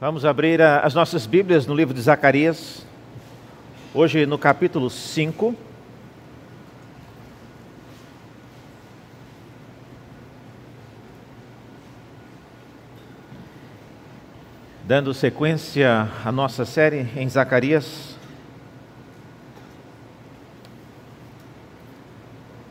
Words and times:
Vamos 0.00 0.24
abrir 0.24 0.62
as 0.62 0.94
nossas 0.94 1.26
Bíblias 1.26 1.66
no 1.66 1.74
livro 1.74 1.92
de 1.92 2.00
Zacarias, 2.00 2.86
hoje 3.92 4.26
no 4.26 4.38
capítulo 4.38 4.88
5. 4.88 5.56
Dando 14.84 15.12
sequência 15.12 16.08
à 16.24 16.30
nossa 16.30 16.64
série 16.64 17.08
em 17.16 17.28
Zacarias. 17.28 18.16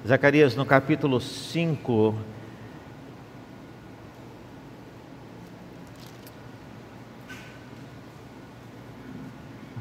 Zacarias 0.08 0.56
no 0.56 0.66
capítulo 0.66 1.20
5 1.20 2.37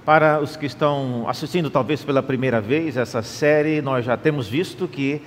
Para 0.07 0.41
os 0.41 0.57
que 0.57 0.67
estão 0.67 1.29
assistindo 1.29 1.69
talvez 1.69 2.05
pela 2.05 2.23
primeira 2.23 2.61
vez 2.61 2.97
essa 2.97 3.23
série, 3.23 3.83
nós 3.83 4.05
já 4.05 4.17
temos 4.17 4.47
visto 4.47 4.87
que, 4.87 5.21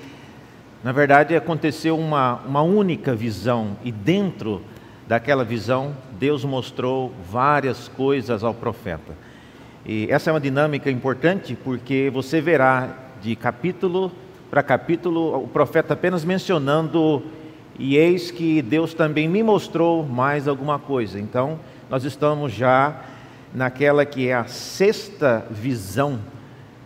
na 0.81 0.93
verdade, 0.93 1.35
aconteceu 1.35 1.99
uma, 1.99 2.35
uma 2.47 2.61
única 2.61 3.13
visão, 3.13 3.75
e 3.83 3.91
dentro 3.91 4.61
daquela 5.05 5.43
visão, 5.43 5.93
Deus 6.17 6.45
mostrou 6.45 7.11
várias 7.29 7.89
coisas 7.89 8.41
ao 8.41 8.53
profeta. 8.53 9.17
E 9.85 10.07
essa 10.09 10.29
é 10.29 10.33
uma 10.33 10.39
dinâmica 10.39 10.89
importante 10.89 11.57
porque 11.61 12.09
você 12.13 12.39
verá 12.39 12.87
de 13.21 13.35
capítulo 13.35 14.09
para 14.49 14.63
capítulo 14.63 15.43
o 15.43 15.47
profeta 15.49 15.93
apenas 15.93 16.23
mencionando, 16.23 17.21
e 17.77 17.97
eis 17.97 18.31
que 18.31 18.61
Deus 18.61 18.93
também 18.93 19.27
me 19.27 19.43
mostrou 19.43 20.05
mais 20.05 20.47
alguma 20.47 20.79
coisa. 20.79 21.19
Então, 21.19 21.59
nós 21.89 22.05
estamos 22.05 22.53
já 22.53 23.08
naquela 23.53 24.05
que 24.05 24.27
é 24.27 24.33
a 24.33 24.45
sexta 24.45 25.45
visão, 25.49 26.19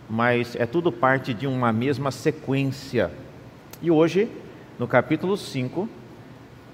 mas 0.08 0.56
é 0.56 0.66
tudo 0.66 0.90
parte 0.90 1.34
de 1.34 1.46
uma 1.46 1.72
mesma 1.72 2.10
sequência. 2.10 3.10
E 3.82 3.90
hoje, 3.90 4.28
no 4.78 4.86
capítulo 4.86 5.36
5, 5.36 5.88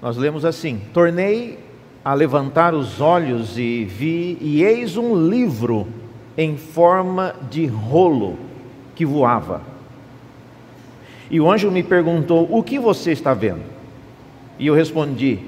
nós 0.01 0.17
lemos 0.17 0.45
assim: 0.45 0.81
Tornei 0.93 1.59
a 2.03 2.13
levantar 2.13 2.73
os 2.73 2.99
olhos 2.99 3.57
e 3.57 3.85
vi, 3.85 4.37
e 4.41 4.63
eis 4.63 4.97
um 4.97 5.29
livro 5.29 5.87
em 6.37 6.57
forma 6.57 7.35
de 7.49 7.65
rolo 7.65 8.37
que 8.95 9.05
voava. 9.05 9.61
E 11.29 11.39
o 11.39 11.51
anjo 11.51 11.69
me 11.69 11.83
perguntou: 11.83 12.47
O 12.49 12.63
que 12.63 12.79
você 12.79 13.11
está 13.11 13.33
vendo? 13.33 13.63
E 14.57 14.67
eu 14.67 14.73
respondi: 14.73 15.39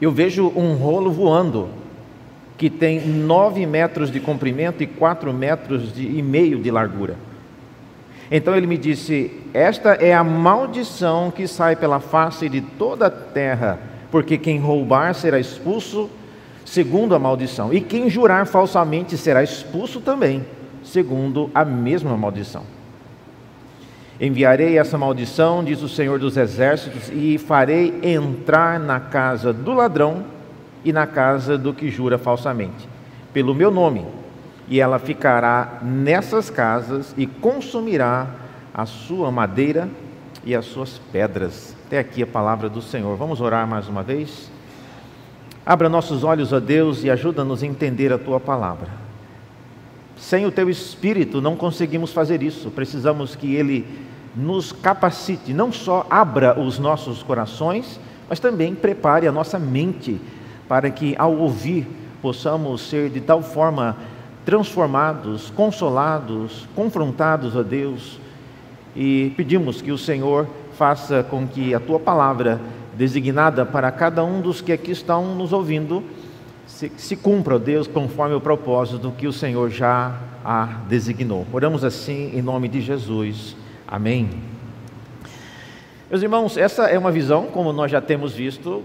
Eu 0.00 0.10
vejo 0.10 0.52
um 0.56 0.74
rolo 0.74 1.10
voando 1.10 1.79
que 2.60 2.68
tem 2.68 3.00
nove 3.00 3.64
metros 3.64 4.10
de 4.10 4.20
comprimento 4.20 4.82
e 4.82 4.86
quatro 4.86 5.32
metros 5.32 5.94
de, 5.94 6.06
e 6.06 6.20
meio 6.20 6.58
de 6.58 6.70
largura. 6.70 7.16
Então 8.30 8.54
ele 8.54 8.66
me 8.66 8.76
disse: 8.76 9.32
Esta 9.54 9.94
é 9.94 10.12
a 10.12 10.22
maldição 10.22 11.30
que 11.30 11.48
sai 11.48 11.74
pela 11.74 12.00
face 12.00 12.50
de 12.50 12.60
toda 12.60 13.06
a 13.06 13.10
terra, 13.10 13.78
porque 14.10 14.36
quem 14.36 14.58
roubar 14.58 15.14
será 15.14 15.40
expulso 15.40 16.10
segundo 16.62 17.14
a 17.14 17.18
maldição, 17.18 17.72
e 17.72 17.80
quem 17.80 18.10
jurar 18.10 18.46
falsamente 18.46 19.16
será 19.16 19.42
expulso 19.42 19.98
também, 19.98 20.44
segundo 20.84 21.50
a 21.54 21.64
mesma 21.64 22.14
maldição. 22.14 22.64
Enviarei 24.20 24.76
essa 24.76 24.98
maldição, 24.98 25.64
diz 25.64 25.80
o 25.80 25.88
Senhor 25.88 26.18
dos 26.18 26.36
Exércitos, 26.36 27.10
e 27.10 27.38
farei 27.38 28.00
entrar 28.02 28.78
na 28.78 29.00
casa 29.00 29.50
do 29.50 29.72
ladrão 29.72 30.39
e 30.84 30.92
na 30.92 31.06
casa 31.06 31.58
do 31.58 31.72
que 31.72 31.90
jura 31.90 32.18
falsamente, 32.18 32.88
pelo 33.32 33.54
meu 33.54 33.70
nome, 33.70 34.06
e 34.68 34.80
ela 34.80 34.98
ficará 34.98 35.78
nessas 35.82 36.48
casas 36.48 37.14
e 37.16 37.26
consumirá 37.26 38.26
a 38.72 38.86
sua 38.86 39.30
madeira 39.30 39.88
e 40.44 40.54
as 40.54 40.64
suas 40.64 41.00
pedras. 41.12 41.76
Até 41.86 41.98
aqui 41.98 42.22
a 42.22 42.26
palavra 42.26 42.68
do 42.68 42.80
Senhor. 42.80 43.16
Vamos 43.16 43.40
orar 43.40 43.66
mais 43.66 43.88
uma 43.88 44.02
vez? 44.02 44.50
Abra 45.66 45.88
nossos 45.88 46.24
olhos 46.24 46.54
a 46.54 46.60
Deus 46.60 47.02
e 47.02 47.10
ajuda-nos 47.10 47.62
a 47.62 47.66
entender 47.66 48.12
a 48.12 48.18
tua 48.18 48.38
palavra. 48.38 48.88
Sem 50.16 50.46
o 50.46 50.52
teu 50.52 50.70
espírito 50.70 51.40
não 51.40 51.56
conseguimos 51.56 52.12
fazer 52.12 52.42
isso. 52.42 52.70
Precisamos 52.70 53.34
que 53.34 53.54
ele 53.54 53.86
nos 54.36 54.70
capacite, 54.70 55.52
não 55.52 55.72
só 55.72 56.06
abra 56.08 56.58
os 56.58 56.78
nossos 56.78 57.22
corações, 57.22 57.98
mas 58.28 58.38
também 58.38 58.74
prepare 58.74 59.26
a 59.26 59.32
nossa 59.32 59.58
mente 59.58 60.20
para 60.70 60.88
que 60.88 61.16
ao 61.18 61.36
ouvir 61.36 61.84
possamos 62.22 62.82
ser 62.82 63.10
de 63.10 63.20
tal 63.20 63.42
forma 63.42 63.96
transformados, 64.44 65.50
consolados, 65.50 66.68
confrontados 66.76 67.56
a 67.56 67.62
Deus 67.62 68.20
e 68.94 69.32
pedimos 69.36 69.82
que 69.82 69.90
o 69.90 69.98
Senhor 69.98 70.46
faça 70.74 71.24
com 71.24 71.44
que 71.44 71.74
a 71.74 71.80
tua 71.80 71.98
palavra 71.98 72.60
designada 72.96 73.66
para 73.66 73.90
cada 73.90 74.22
um 74.22 74.40
dos 74.40 74.60
que 74.60 74.70
aqui 74.70 74.92
estão 74.92 75.34
nos 75.34 75.52
ouvindo 75.52 76.04
se, 76.68 76.88
se 76.96 77.16
cumpra, 77.16 77.58
Deus, 77.58 77.88
conforme 77.88 78.36
o 78.36 78.40
propósito 78.40 79.12
que 79.18 79.26
o 79.26 79.32
Senhor 79.32 79.70
já 79.70 80.20
a 80.44 80.66
designou. 80.88 81.44
Oramos 81.52 81.82
assim 81.82 82.30
em 82.32 82.42
nome 82.42 82.68
de 82.68 82.80
Jesus. 82.80 83.56
Amém. 83.88 84.30
Meus 86.08 86.22
irmãos, 86.22 86.56
essa 86.56 86.84
é 86.84 86.96
uma 86.96 87.10
visão, 87.10 87.46
como 87.46 87.72
nós 87.72 87.90
já 87.90 88.00
temos 88.00 88.34
visto, 88.34 88.84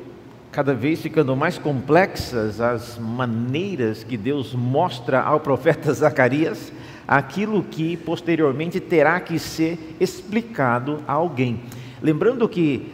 cada 0.56 0.74
vez 0.74 1.02
ficando 1.02 1.36
mais 1.36 1.58
complexas 1.58 2.62
as 2.62 2.98
maneiras 2.98 4.06
que 4.06 4.16
Deus 4.16 4.56
mostra 4.56 5.20
ao 5.20 5.42
profeta 5.42 5.92
Zacarias 5.94 6.72
aquilo 7.06 7.62
que 7.62 7.98
posteriormente 7.98 8.80
terá 8.80 9.20
que 9.20 9.38
ser 9.38 9.98
explicado 10.00 11.04
a 11.06 11.12
alguém. 11.12 11.60
Lembrando 12.02 12.48
que 12.48 12.90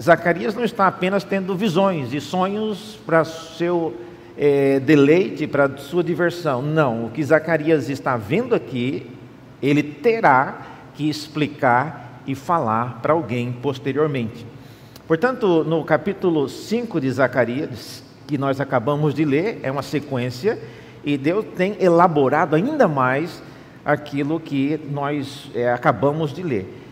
Zacarias 0.00 0.54
não 0.54 0.62
está 0.62 0.86
apenas 0.86 1.24
tendo 1.24 1.56
visões 1.56 2.14
e 2.14 2.20
sonhos 2.20 3.00
para 3.04 3.24
seu 3.24 3.96
é, 4.38 4.78
deleite, 4.78 5.44
para 5.48 5.76
sua 5.78 6.04
diversão. 6.04 6.62
Não, 6.62 7.06
o 7.06 7.10
que 7.10 7.24
Zacarias 7.24 7.88
está 7.88 8.16
vendo 8.16 8.54
aqui, 8.54 9.10
ele 9.60 9.82
terá 9.82 10.64
que 10.94 11.10
explicar 11.10 12.22
e 12.24 12.36
falar 12.36 13.00
para 13.02 13.12
alguém 13.12 13.50
posteriormente. 13.50 14.54
Portanto, 15.06 15.62
no 15.62 15.84
capítulo 15.84 16.48
5 16.48 17.00
de 17.00 17.08
Zacarias, 17.12 18.02
que 18.26 18.36
nós 18.36 18.60
acabamos 18.60 19.14
de 19.14 19.24
ler, 19.24 19.60
é 19.62 19.70
uma 19.70 19.82
sequência, 19.82 20.58
e 21.04 21.16
Deus 21.16 21.44
tem 21.56 21.76
elaborado 21.78 22.56
ainda 22.56 22.88
mais 22.88 23.40
aquilo 23.84 24.40
que 24.40 24.80
nós 24.90 25.48
é, 25.54 25.70
acabamos 25.72 26.34
de 26.34 26.42
ler. 26.42 26.82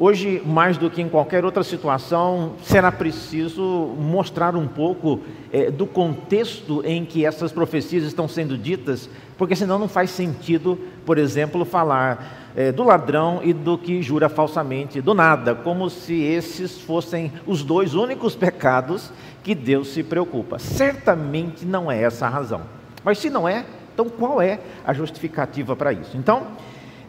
Hoje, 0.00 0.42
mais 0.44 0.76
do 0.76 0.90
que 0.90 1.00
em 1.00 1.08
qualquer 1.08 1.44
outra 1.44 1.62
situação, 1.62 2.54
será 2.64 2.90
preciso 2.90 3.62
mostrar 3.96 4.56
um 4.56 4.66
pouco 4.66 5.20
é, 5.52 5.70
do 5.70 5.86
contexto 5.86 6.82
em 6.84 7.04
que 7.04 7.24
essas 7.24 7.52
profecias 7.52 8.02
estão 8.02 8.26
sendo 8.26 8.58
ditas, 8.58 9.08
porque 9.38 9.54
senão 9.54 9.78
não 9.78 9.86
faz 9.86 10.10
sentido, 10.10 10.76
por 11.06 11.18
exemplo, 11.18 11.64
falar 11.64 12.43
é, 12.56 12.70
do 12.70 12.84
ladrão 12.84 13.40
e 13.42 13.52
do 13.52 13.76
que 13.76 14.02
jura 14.02 14.28
falsamente, 14.28 15.00
do 15.00 15.14
nada, 15.14 15.54
como 15.54 15.90
se 15.90 16.22
esses 16.22 16.80
fossem 16.80 17.32
os 17.46 17.62
dois 17.62 17.94
únicos 17.94 18.34
pecados 18.34 19.12
que 19.42 19.54
Deus 19.54 19.88
se 19.88 20.02
preocupa. 20.02 20.58
Certamente 20.58 21.64
não 21.64 21.90
é 21.90 22.02
essa 22.02 22.26
a 22.26 22.28
razão. 22.28 22.62
Mas 23.02 23.18
se 23.18 23.28
não 23.28 23.48
é, 23.48 23.64
então 23.92 24.08
qual 24.08 24.40
é 24.40 24.60
a 24.86 24.92
justificativa 24.92 25.76
para 25.76 25.92
isso? 25.92 26.16
Então, 26.16 26.48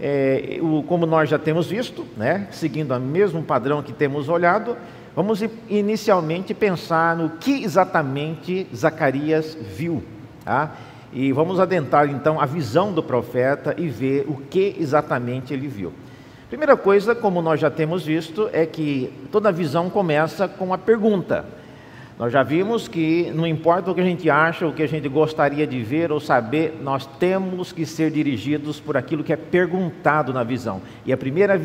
é, 0.01 0.59
o, 0.61 0.83
como 0.83 1.05
nós 1.05 1.29
já 1.29 1.39
temos 1.39 1.67
visto, 1.67 2.05
né, 2.17 2.47
seguindo 2.51 2.93
o 2.93 2.99
mesmo 2.99 3.41
padrão 3.41 3.81
que 3.81 3.93
temos 3.93 4.27
olhado, 4.27 4.75
vamos 5.15 5.41
inicialmente 5.69 6.53
pensar 6.53 7.15
no 7.15 7.29
que 7.29 7.63
exatamente 7.63 8.67
Zacarias 8.75 9.55
viu. 9.55 10.03
Tá? 10.43 10.75
E 11.15 11.31
vamos 11.31 11.61
adentrar 11.61 12.09
então 12.09 12.41
a 12.41 12.45
visão 12.45 12.91
do 12.91 13.01
profeta 13.01 13.73
e 13.77 13.87
ver 13.87 14.25
o 14.27 14.35
que 14.35 14.75
exatamente 14.77 15.53
ele 15.53 15.65
viu. 15.65 15.93
Primeira 16.49 16.75
coisa, 16.75 17.15
como 17.15 17.41
nós 17.41 17.57
já 17.57 17.71
temos 17.71 18.05
visto, 18.05 18.49
é 18.51 18.65
que 18.65 19.13
toda 19.31 19.49
visão 19.49 19.89
começa 19.89 20.45
com 20.45 20.73
a 20.73 20.77
pergunta. 20.77 21.45
Nós 22.19 22.33
já 22.33 22.43
vimos 22.43 22.89
que 22.89 23.31
não 23.33 23.47
importa 23.47 23.91
o 23.91 23.95
que 23.95 24.01
a 24.01 24.05
gente 24.05 24.29
acha, 24.29 24.67
o 24.67 24.73
que 24.73 24.83
a 24.83 24.87
gente 24.87 25.07
gostaria 25.07 25.65
de 25.65 25.81
ver 25.81 26.11
ou 26.11 26.19
saber, 26.19 26.77
nós 26.83 27.05
temos 27.05 27.71
que 27.71 27.85
ser 27.85 28.11
dirigidos 28.11 28.81
por 28.81 28.97
aquilo 28.97 29.23
que 29.23 29.31
é 29.31 29.37
perguntado 29.37 30.33
na 30.33 30.43
visão. 30.43 30.81
E 31.05 31.13
a 31.13 31.17
primeira 31.17 31.57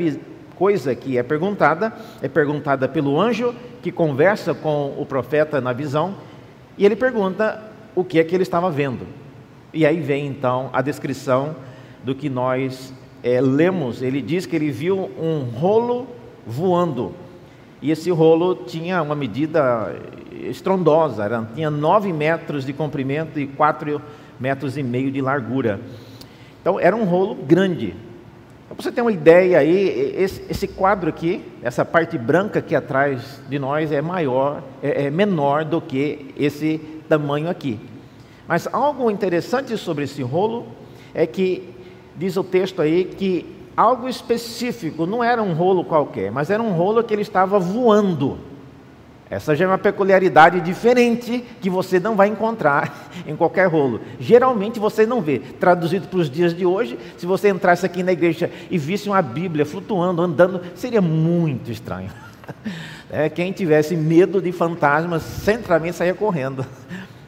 coisa 0.54 0.94
que 0.94 1.18
é 1.18 1.24
perguntada 1.24 1.92
é 2.22 2.28
perguntada 2.28 2.86
pelo 2.86 3.20
anjo 3.20 3.52
que 3.82 3.90
conversa 3.90 4.54
com 4.54 4.94
o 4.96 5.04
profeta 5.04 5.60
na 5.60 5.72
visão, 5.72 6.14
e 6.78 6.86
ele 6.86 6.94
pergunta 6.94 7.60
o 7.96 8.04
que 8.04 8.20
é 8.20 8.24
que 8.24 8.32
ele 8.32 8.44
estava 8.44 8.70
vendo. 8.70 9.19
E 9.72 9.86
aí 9.86 10.00
vem 10.00 10.26
então 10.26 10.70
a 10.72 10.82
descrição 10.82 11.54
do 12.02 12.14
que 12.14 12.28
nós 12.28 12.92
é, 13.22 13.40
lemos. 13.40 14.02
Ele 14.02 14.20
diz 14.20 14.46
que 14.46 14.56
ele 14.56 14.70
viu 14.70 15.10
um 15.18 15.42
rolo 15.42 16.06
voando. 16.46 17.14
E 17.80 17.90
esse 17.90 18.10
rolo 18.10 18.54
tinha 18.66 19.00
uma 19.02 19.14
medida 19.14 19.94
estrondosa, 20.32 21.24
era, 21.24 21.48
tinha 21.54 21.70
9 21.70 22.12
metros 22.12 22.64
de 22.64 22.72
comprimento 22.72 23.38
e 23.38 23.46
4 23.46 24.00
metros 24.38 24.76
e 24.76 24.82
meio 24.82 25.10
de 25.10 25.20
largura. 25.20 25.80
Então 26.60 26.78
era 26.78 26.94
um 26.94 27.04
rolo 27.04 27.34
grande. 27.34 27.94
Para 28.68 28.76
você 28.76 28.92
ter 28.92 29.00
uma 29.00 29.12
ideia 29.12 29.58
aí, 29.58 30.14
esse, 30.16 30.44
esse, 30.48 30.68
quadro 30.68 31.08
aqui, 31.08 31.42
essa 31.62 31.84
parte 31.84 32.16
branca 32.16 32.60
aqui 32.60 32.74
atrás 32.74 33.40
de 33.48 33.58
nós 33.58 33.90
é 33.90 34.00
maior, 34.00 34.62
é, 34.82 35.06
é 35.06 35.10
menor 35.10 35.64
do 35.64 35.80
que 35.80 36.32
esse 36.36 36.78
tamanho 37.08 37.50
aqui. 37.50 37.80
Mas 38.50 38.68
algo 38.72 39.08
interessante 39.12 39.78
sobre 39.78 40.06
esse 40.06 40.22
rolo 40.22 40.66
é 41.14 41.24
que 41.24 41.72
diz 42.16 42.36
o 42.36 42.42
texto 42.42 42.82
aí 42.82 43.04
que 43.04 43.46
algo 43.76 44.08
específico, 44.08 45.06
não 45.06 45.22
era 45.22 45.40
um 45.40 45.52
rolo 45.52 45.84
qualquer, 45.84 46.32
mas 46.32 46.50
era 46.50 46.60
um 46.60 46.72
rolo 46.72 47.04
que 47.04 47.14
ele 47.14 47.22
estava 47.22 47.60
voando. 47.60 48.38
Essa 49.30 49.54
já 49.54 49.66
é 49.66 49.68
uma 49.68 49.78
peculiaridade 49.78 50.60
diferente 50.62 51.44
que 51.60 51.70
você 51.70 52.00
não 52.00 52.16
vai 52.16 52.26
encontrar 52.26 53.12
em 53.24 53.36
qualquer 53.36 53.68
rolo. 53.68 54.00
Geralmente 54.18 54.80
você 54.80 55.06
não 55.06 55.20
vê. 55.20 55.38
Traduzido 55.38 56.08
para 56.08 56.18
os 56.18 56.28
dias 56.28 56.52
de 56.52 56.66
hoje, 56.66 56.98
se 57.16 57.26
você 57.26 57.50
entrasse 57.50 57.86
aqui 57.86 58.02
na 58.02 58.10
igreja 58.10 58.50
e 58.68 58.76
visse 58.76 59.08
uma 59.08 59.22
Bíblia 59.22 59.64
flutuando, 59.64 60.22
andando, 60.22 60.60
seria 60.74 61.00
muito 61.00 61.70
estranho. 61.70 62.10
É, 63.12 63.28
quem 63.28 63.50
tivesse 63.50 63.96
medo 63.96 64.40
de 64.40 64.52
fantasmas, 64.52 65.22
centralmente 65.22 65.96
saía 65.96 66.14
correndo. 66.14 66.64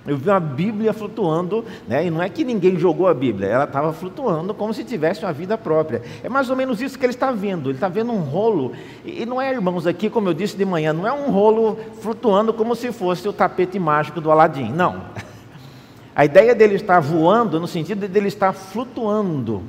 Eu 0.07 0.17
vi 0.17 0.29
uma 0.29 0.41
Bíblia 0.41 0.93
flutuando, 0.93 1.65
né? 1.87 2.07
e 2.07 2.11
não 2.11 2.21
é 2.21 2.29
que 2.29 2.45
ninguém 2.45 2.77
jogou 2.77 3.07
a 3.07 3.15
Bíblia, 3.15 3.47
ela 3.47 3.65
estava 3.65 3.93
flutuando 3.93 4.53
como 4.53 4.75
se 4.75 4.83
tivesse 4.83 5.25
uma 5.25 5.33
vida 5.33 5.57
própria. 5.57 6.03
É 6.25 6.29
mais 6.29 6.51
ou 6.51 6.57
menos 6.57 6.81
isso 6.81 6.99
que 6.99 7.07
ele 7.07 7.13
está 7.13 7.31
vendo. 7.31 7.69
Ele 7.69 7.77
está 7.77 7.89
vendo 7.89 8.11
um 8.11 8.21
rolo, 8.21 8.73
e 9.05 9.25
não 9.25 9.41
é, 9.41 9.53
irmãos, 9.53 9.87
aqui, 9.87 10.11
como 10.11 10.29
eu 10.29 10.35
disse 10.35 10.57
de 10.57 10.65
manhã, 10.65 10.93
não 10.93 11.07
é 11.07 11.13
um 11.13 11.31
rolo 11.31 11.79
flutuando 12.01 12.53
como 12.53 12.75
se 12.75 12.91
fosse 12.91 13.29
o 13.29 13.33
tapete 13.33 13.79
mágico 13.79 14.21
do 14.21 14.31
Aladim. 14.31 14.73
Não. 14.73 15.03
A 16.15 16.25
ideia 16.25 16.55
dele 16.55 16.75
estar 16.75 17.01
voando, 17.01 17.59
no 17.59 17.67
sentido 17.67 18.07
de 18.07 18.19
ele 18.19 18.29
estar 18.29 18.53
flutuando. 18.53 19.63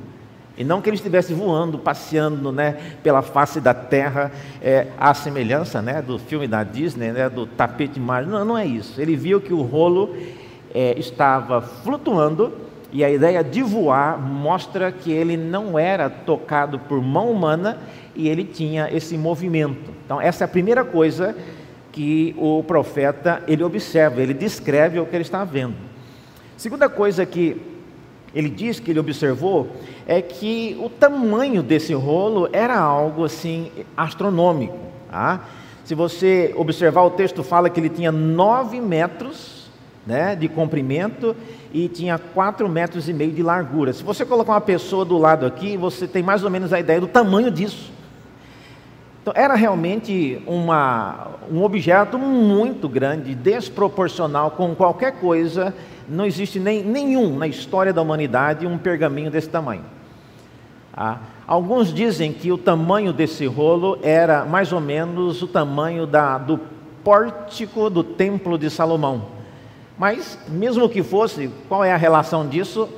E 0.56 0.64
não 0.64 0.82
que 0.82 0.90
ele 0.90 0.96
estivesse 0.96 1.34
voando, 1.34 1.80
passeando 1.80 2.52
né, 2.52 2.78
pela 3.02 3.22
face 3.22 3.60
da 3.60 3.74
terra, 3.74 4.32
é, 4.62 4.88
à 5.00 5.14
semelhança 5.14 5.82
né, 5.82 6.02
do 6.02 6.20
filme 6.20 6.48
da 6.48 6.64
Disney, 6.64 7.12
né, 7.12 7.28
do 7.28 7.48
tapete 7.48 8.00
mágico. 8.00 8.32
Não, 8.32 8.46
não 8.46 8.58
é 8.58 8.66
isso. 8.66 9.02
Ele 9.02 9.16
viu 9.16 9.42
que 9.42 9.52
o 9.52 9.64
rolo 9.64 10.16
é, 10.74 10.98
estava 11.00 11.62
flutuando 11.62 12.54
e 12.92 13.04
a 13.04 13.10
ideia 13.10 13.44
de 13.44 13.64
voar 13.64 14.20
mostra 14.20 14.92
que 14.92 15.12
ele 15.12 15.36
não 15.36 15.80
era 15.80 16.08
tocado 16.08 16.78
por 16.78 17.02
mão 17.02 17.32
humana 17.32 17.80
e 18.16 18.30
ele 18.30 18.44
tinha 18.44 18.88
esse 18.96 19.18
movimento. 19.18 19.92
Então, 20.06 20.22
essa 20.22 20.44
é 20.44 20.46
a 20.46 20.48
primeira 20.48 20.84
coisa 20.86 21.36
que 21.92 22.36
o 22.38 22.64
profeta 22.64 23.42
ele 23.48 23.64
observa, 23.64 24.22
ele 24.22 24.34
descreve 24.34 25.00
o 25.00 25.06
que 25.08 25.16
ele 25.16 25.24
está 25.24 25.44
vendo. 25.44 25.76
Segunda 26.56 26.88
coisa 26.88 27.26
que 27.26 27.73
ele 28.34 28.50
diz 28.50 28.80
que 28.80 28.92
ele 28.92 29.00
observou 29.00 29.68
é 30.08 30.22
que 30.22 30.78
o 30.80 30.90
tamanho 30.90 31.62
desse 31.62 31.94
rolo 31.94 32.50
era 32.52 32.78
algo 32.78 33.24
assim 33.24 33.72
astronômico. 33.96 34.78
Tá? 35.10 35.42
Se 35.84 35.94
você 35.94 36.54
observar 36.58 37.04
o 37.04 37.12
texto 37.12 37.44
fala 37.44 37.70
que 37.70 37.80
ele 37.80 37.90
tinha 37.90 38.12
9 38.12 38.82
metros 38.82 39.70
né, 40.06 40.36
de 40.36 40.48
comprimento 40.48 41.36
e 41.74 41.88
tinha 41.88 42.18
4 42.18 42.68
metros 42.68 43.08
e 43.08 43.14
meio 43.14 43.32
de 43.32 43.44
largura. 43.44 43.94
Se 43.94 44.04
você 44.04 44.26
colocar 44.26 44.54
uma 44.54 44.62
pessoa 44.62 45.06
do 45.06 45.18
lado 45.18 45.46
aqui, 45.46 45.78
você 45.78 46.08
tem 46.08 46.24
mais 46.24 46.44
ou 46.44 46.50
menos 46.50 46.74
a 46.74 46.80
ideia 46.80 47.00
do 47.00 47.08
tamanho 47.08 47.50
disso. 47.50 47.92
Então, 49.22 49.34
era 49.38 49.56
realmente 49.56 50.42
uma, 50.46 51.30
um 51.50 51.64
objeto 51.64 52.18
muito 52.20 52.90
grande, 52.90 53.34
desproporcional 53.34 54.52
com 54.52 54.76
qualquer 54.76 55.14
coisa 55.14 55.74
não 56.08 56.26
existe 56.26 56.60
nem, 56.60 56.84
nenhum 56.84 57.38
na 57.38 57.48
história 57.48 57.94
da 57.94 58.02
humanidade 58.02 58.66
um 58.66 58.78
pergaminho 58.78 59.32
desse 59.32 59.50
tamanho. 59.50 59.84
Ah, 60.96 61.18
alguns 61.48 61.94
dizem 61.94 62.32
que 62.32 62.52
o 62.52 62.58
tamanho 62.58 63.12
desse 63.12 63.46
rolo 63.46 63.98
era 64.04 64.46
mais 64.46 64.72
ou 64.72 64.80
menos 64.80 65.42
o 65.42 65.48
tamanho 65.48 66.06
da, 66.06 66.38
do 66.38 66.60
pórtico 67.04 67.90
do 67.90 68.04
templo 68.04 68.58
de 68.58 68.70
Salomão. 68.70 69.26
Mas, 69.98 70.38
mesmo 70.48 70.90
que 70.90 71.04
fosse, 71.04 71.50
qual 71.68 71.84
é 71.84 71.92
a 71.92 71.98
relação 71.98 72.48
disso? 72.48 72.90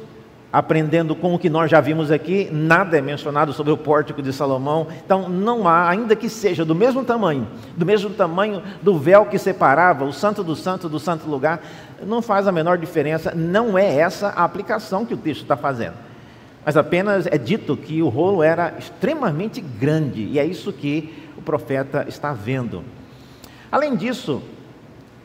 Aprendendo 0.56 1.14
com 1.18 1.36
o 1.36 1.38
que 1.38 1.50
nós 1.50 1.70
já 1.70 1.82
vimos 1.82 2.10
aqui, 2.10 2.50
nada 2.50 2.98
é 2.98 3.02
mencionado 3.02 3.52
sobre 3.52 3.74
o 3.74 3.78
pórtico 3.78 4.22
de 4.22 4.32
Salomão. 4.32 4.88
Então, 5.06 5.28
não 5.28 5.68
há, 5.68 5.90
ainda 5.90 6.16
que 6.16 6.30
seja 6.30 6.64
do 6.64 6.74
mesmo 6.74 7.04
tamanho, 7.04 7.46
do 7.76 7.86
mesmo 7.86 8.10
tamanho 8.12 8.64
do 8.82 8.98
véu 8.98 9.26
que 9.26 9.38
separava 9.38 10.06
o 10.06 10.14
santo 10.14 10.46
do 10.46 10.56
santo 10.56 10.88
do 10.88 10.98
santo 10.98 11.30
lugar, 11.30 11.62
não 12.02 12.22
faz 12.22 12.48
a 12.48 12.54
menor 12.54 12.78
diferença. 12.78 13.34
Não 13.36 13.78
é 13.78 13.98
essa 13.98 14.30
a 14.30 14.46
aplicação 14.46 15.06
que 15.06 15.14
o 15.14 15.18
texto 15.18 15.42
está 15.42 15.58
fazendo. 15.58 15.96
Mas 16.66 16.78
apenas 16.78 17.28
é 17.28 17.38
dito 17.38 17.76
que 17.76 18.02
o 18.02 18.08
rolo 18.08 18.42
era 18.42 18.76
extremamente 18.80 19.60
grande, 19.60 20.22
e 20.24 20.40
é 20.40 20.46
isso 20.46 20.72
que 20.72 21.14
o 21.38 21.42
profeta 21.42 22.06
está 22.08 22.32
vendo. 22.32 22.82
Além 23.70 23.94
disso, 23.94 24.42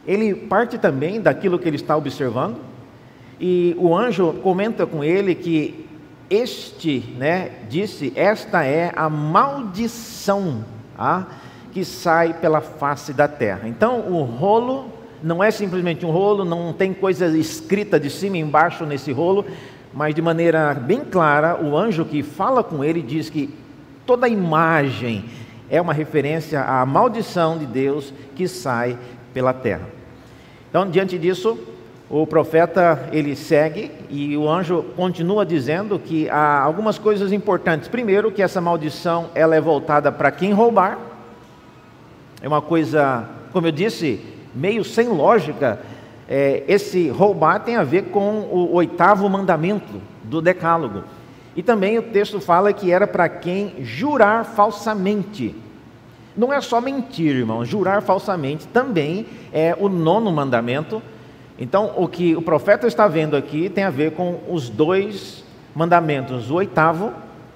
ele 0.04 0.34
parte 0.34 0.76
também 0.76 1.20
daquilo 1.20 1.56
que 1.56 1.68
ele 1.68 1.76
está 1.76 1.96
observando, 1.96 2.69
e 3.40 3.75
o 3.78 3.96
anjo 3.96 4.34
comenta 4.42 4.87
com 4.87 5.02
ele 5.02 5.34
que 5.34 5.87
este, 6.28 7.00
né, 7.16 7.50
disse, 7.69 8.12
esta 8.14 8.64
é 8.64 8.92
a 8.94 9.08
maldição 9.08 10.64
ah, 10.96 11.25
que 11.72 11.84
sai 11.84 12.34
pela 12.34 12.60
face 12.60 13.12
da 13.12 13.26
terra. 13.26 13.66
Então, 13.66 14.00
o 14.00 14.22
rolo 14.22 14.87
não 15.22 15.42
é 15.42 15.50
simplesmente 15.50 16.04
um 16.04 16.10
rolo, 16.10 16.44
não 16.44 16.72
tem 16.72 16.92
coisa 16.92 17.26
escrita 17.37 17.98
de 17.98 18.10
cima 18.10 18.37
e 18.37 18.40
embaixo 18.40 18.84
nesse 18.84 19.10
rolo, 19.10 19.44
mas 19.92 20.14
de 20.14 20.22
maneira 20.22 20.75
bem 20.75 21.00
clara, 21.00 21.60
o 21.60 21.76
anjo 21.76 22.04
que 22.04 22.22
fala 22.22 22.62
com 22.62 22.84
ele 22.84 23.02
diz 23.02 23.31
que 23.31 23.52
toda 24.06 24.28
imagem 24.28 25.25
é 25.69 25.81
uma 25.81 25.92
referência 25.92 26.62
à 26.62 26.84
maldição 26.84 27.58
de 27.58 27.66
Deus 27.66 28.12
que 28.37 28.46
sai 28.46 28.98
pela 29.32 29.52
terra. 29.52 29.88
Então, 30.69 30.88
diante 30.88 31.19
disso, 31.19 31.58
o 32.10 32.26
profeta 32.26 33.08
ele 33.12 33.36
segue 33.36 33.88
e 34.10 34.36
o 34.36 34.48
anjo 34.48 34.82
continua 34.96 35.46
dizendo 35.46 35.96
que 35.96 36.28
há 36.28 36.60
algumas 36.60 36.98
coisas 36.98 37.30
importantes. 37.30 37.86
Primeiro, 37.86 38.32
que 38.32 38.42
essa 38.42 38.60
maldição 38.60 39.30
ela 39.32 39.54
é 39.54 39.60
voltada 39.60 40.10
para 40.10 40.32
quem 40.32 40.52
roubar. 40.52 40.98
É 42.42 42.48
uma 42.48 42.60
coisa, 42.60 43.28
como 43.52 43.68
eu 43.68 43.70
disse, 43.70 44.20
meio 44.52 44.82
sem 44.82 45.08
lógica. 45.08 45.78
É, 46.28 46.64
esse 46.66 47.08
roubar 47.10 47.60
tem 47.60 47.76
a 47.76 47.84
ver 47.84 48.06
com 48.06 48.40
o 48.50 48.74
oitavo 48.74 49.28
mandamento 49.28 50.02
do 50.25 50.42
Decálogo. 50.42 51.04
E 51.54 51.62
também 51.62 51.96
o 51.96 52.02
texto 52.02 52.40
fala 52.40 52.73
que 52.73 52.90
era 52.90 53.06
para 53.06 53.28
quem 53.28 53.85
jurar 53.85 54.44
falsamente. 54.44 55.54
Não 56.37 56.52
é 56.52 56.61
só 56.61 56.80
mentir, 56.80 57.37
irmão. 57.37 57.64
Jurar 57.64 58.02
falsamente 58.02 58.66
também 58.66 59.26
é 59.52 59.76
o 59.78 59.88
nono 59.88 60.32
mandamento 60.32 61.00
então, 61.61 61.93
o 61.99 62.09
que 62.09 62.35
o 62.35 62.40
profeta 62.40 62.87
está 62.87 63.07
vendo 63.07 63.37
aqui 63.37 63.69
tem 63.69 63.85
a 63.85 63.90
ver 63.90 64.12
com 64.12 64.40
os 64.49 64.71
dois 64.71 65.45
mandamentos, 65.75 66.50
o 66.50 66.55
oitavo 66.55 67.12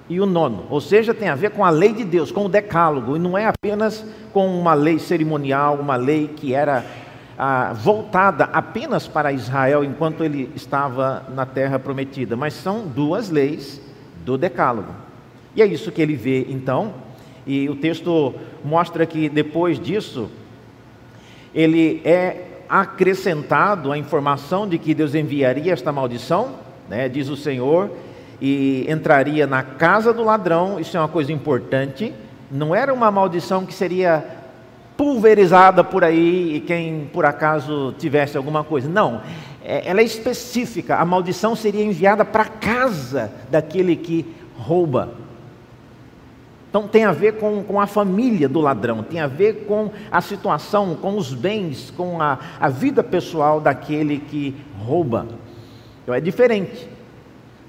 e 0.07 0.21
o 0.21 0.27
nono, 0.27 0.65
ou 0.69 0.79
seja, 0.79 1.11
tem 1.11 1.27
a 1.27 1.33
ver 1.33 1.49
com 1.49 1.65
a 1.65 1.71
lei 1.71 1.91
de 1.91 2.03
Deus, 2.03 2.31
com 2.31 2.45
o 2.45 2.49
decálogo, 2.49 3.15
e 3.15 3.19
não 3.19 3.35
é 3.35 3.47
apenas 3.47 4.05
com 4.31 4.47
uma 4.47 4.75
lei 4.75 4.99
cerimonial, 4.99 5.77
uma 5.77 5.95
lei 5.95 6.27
que 6.27 6.53
era 6.53 6.85
ah, 7.35 7.73
voltada 7.73 8.43
apenas 8.45 9.07
para 9.07 9.33
Israel 9.33 9.83
enquanto 9.83 10.23
ele 10.23 10.51
estava 10.55 11.23
na 11.33 11.47
terra 11.47 11.79
prometida, 11.79 12.35
mas 12.35 12.53
são 12.53 12.85
duas 12.87 13.31
leis 13.31 13.81
do 14.23 14.37
decálogo. 14.37 14.93
E 15.55 15.63
é 15.63 15.65
isso 15.65 15.91
que 15.91 16.01
ele 16.01 16.15
vê 16.15 16.45
então, 16.47 16.93
e 17.47 17.67
o 17.67 17.75
texto 17.75 18.35
mostra 18.63 19.03
que 19.07 19.27
depois 19.27 19.79
disso, 19.79 20.29
ele 21.55 22.01
é 22.05 22.54
acrescentado 22.69 23.91
a 23.91 23.97
informação 23.97 24.67
de 24.67 24.77
que 24.77 24.93
Deus 24.93 25.15
enviaria 25.15 25.73
esta 25.73 25.91
maldição, 25.91 26.55
né, 26.89 27.09
diz 27.09 27.29
o 27.29 27.35
Senhor, 27.35 27.89
e 28.41 28.85
entraria 28.89 29.47
na 29.47 29.63
casa 29.63 30.13
do 30.13 30.23
ladrão, 30.23 30.79
isso 30.79 30.95
é 30.97 30.99
uma 30.99 31.07
coisa 31.07 31.31
importante, 31.31 32.13
não 32.51 32.75
era 32.75 32.93
uma 32.93 33.09
maldição 33.09 33.65
que 33.65 33.73
seria 33.73 34.23
pulverizada 34.97 35.83
por 35.83 36.03
aí 36.03 36.55
e 36.55 36.59
quem 36.61 37.09
por 37.11 37.25
acaso 37.25 37.93
tivesse 37.97 38.37
alguma 38.37 38.63
coisa, 38.63 38.89
não, 38.89 39.21
é, 39.63 39.89
ela 39.89 40.01
é 40.01 40.03
específica, 40.03 40.95
a 40.95 41.05
maldição 41.05 41.55
seria 41.55 41.83
enviada 41.83 42.23
para 42.23 42.43
a 42.43 42.49
casa 42.49 43.31
daquele 43.49 43.95
que 43.95 44.25
rouba, 44.57 45.13
então 46.75 46.89
tem 46.89 47.05
a 47.05 47.13
ver 47.13 47.37
com, 47.37 47.63
com 47.63 47.79
a 47.79 47.87
família 47.87 48.49
do 48.49 48.59
ladrão, 48.59 49.01
tem 49.01 49.21
a 49.21 49.27
ver 49.27 49.63
com 49.65 49.91
a 50.11 50.19
situação, 50.19 50.93
com 50.93 51.15
os 51.15 51.33
bens, 51.33 51.89
com 51.95 52.21
a, 52.21 52.37
a 52.59 52.67
vida 52.67 53.01
pessoal 53.01 53.61
daquele 53.61 54.19
que 54.19 54.53
rouba. 54.77 55.25
Então 56.03 56.13
é 56.13 56.19
diferente. 56.19 56.89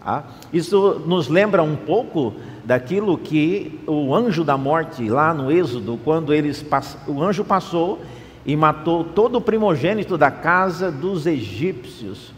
Tá? 0.03 0.25
Isso 0.53 1.05
nos 1.07 1.29
lembra 1.29 1.63
um 1.63 1.77
pouco 1.77 2.35
daquilo 2.65 3.17
que 3.17 3.81
o 3.87 4.13
anjo 4.13 4.43
da 4.43 4.57
morte, 4.57 5.09
lá 5.09 5.33
no 5.33 5.53
Êxodo, 5.53 6.01
quando 6.03 6.35
eles 6.35 6.67
o 7.07 7.23
anjo 7.23 7.45
passou 7.45 8.01
e 8.45 8.57
matou 8.57 9.05
todo 9.05 9.39
o 9.39 9.41
primogênito 9.41 10.19
da 10.19 10.33
casa 10.33 10.91
dos 10.91 11.29
egípcios. 11.29 12.35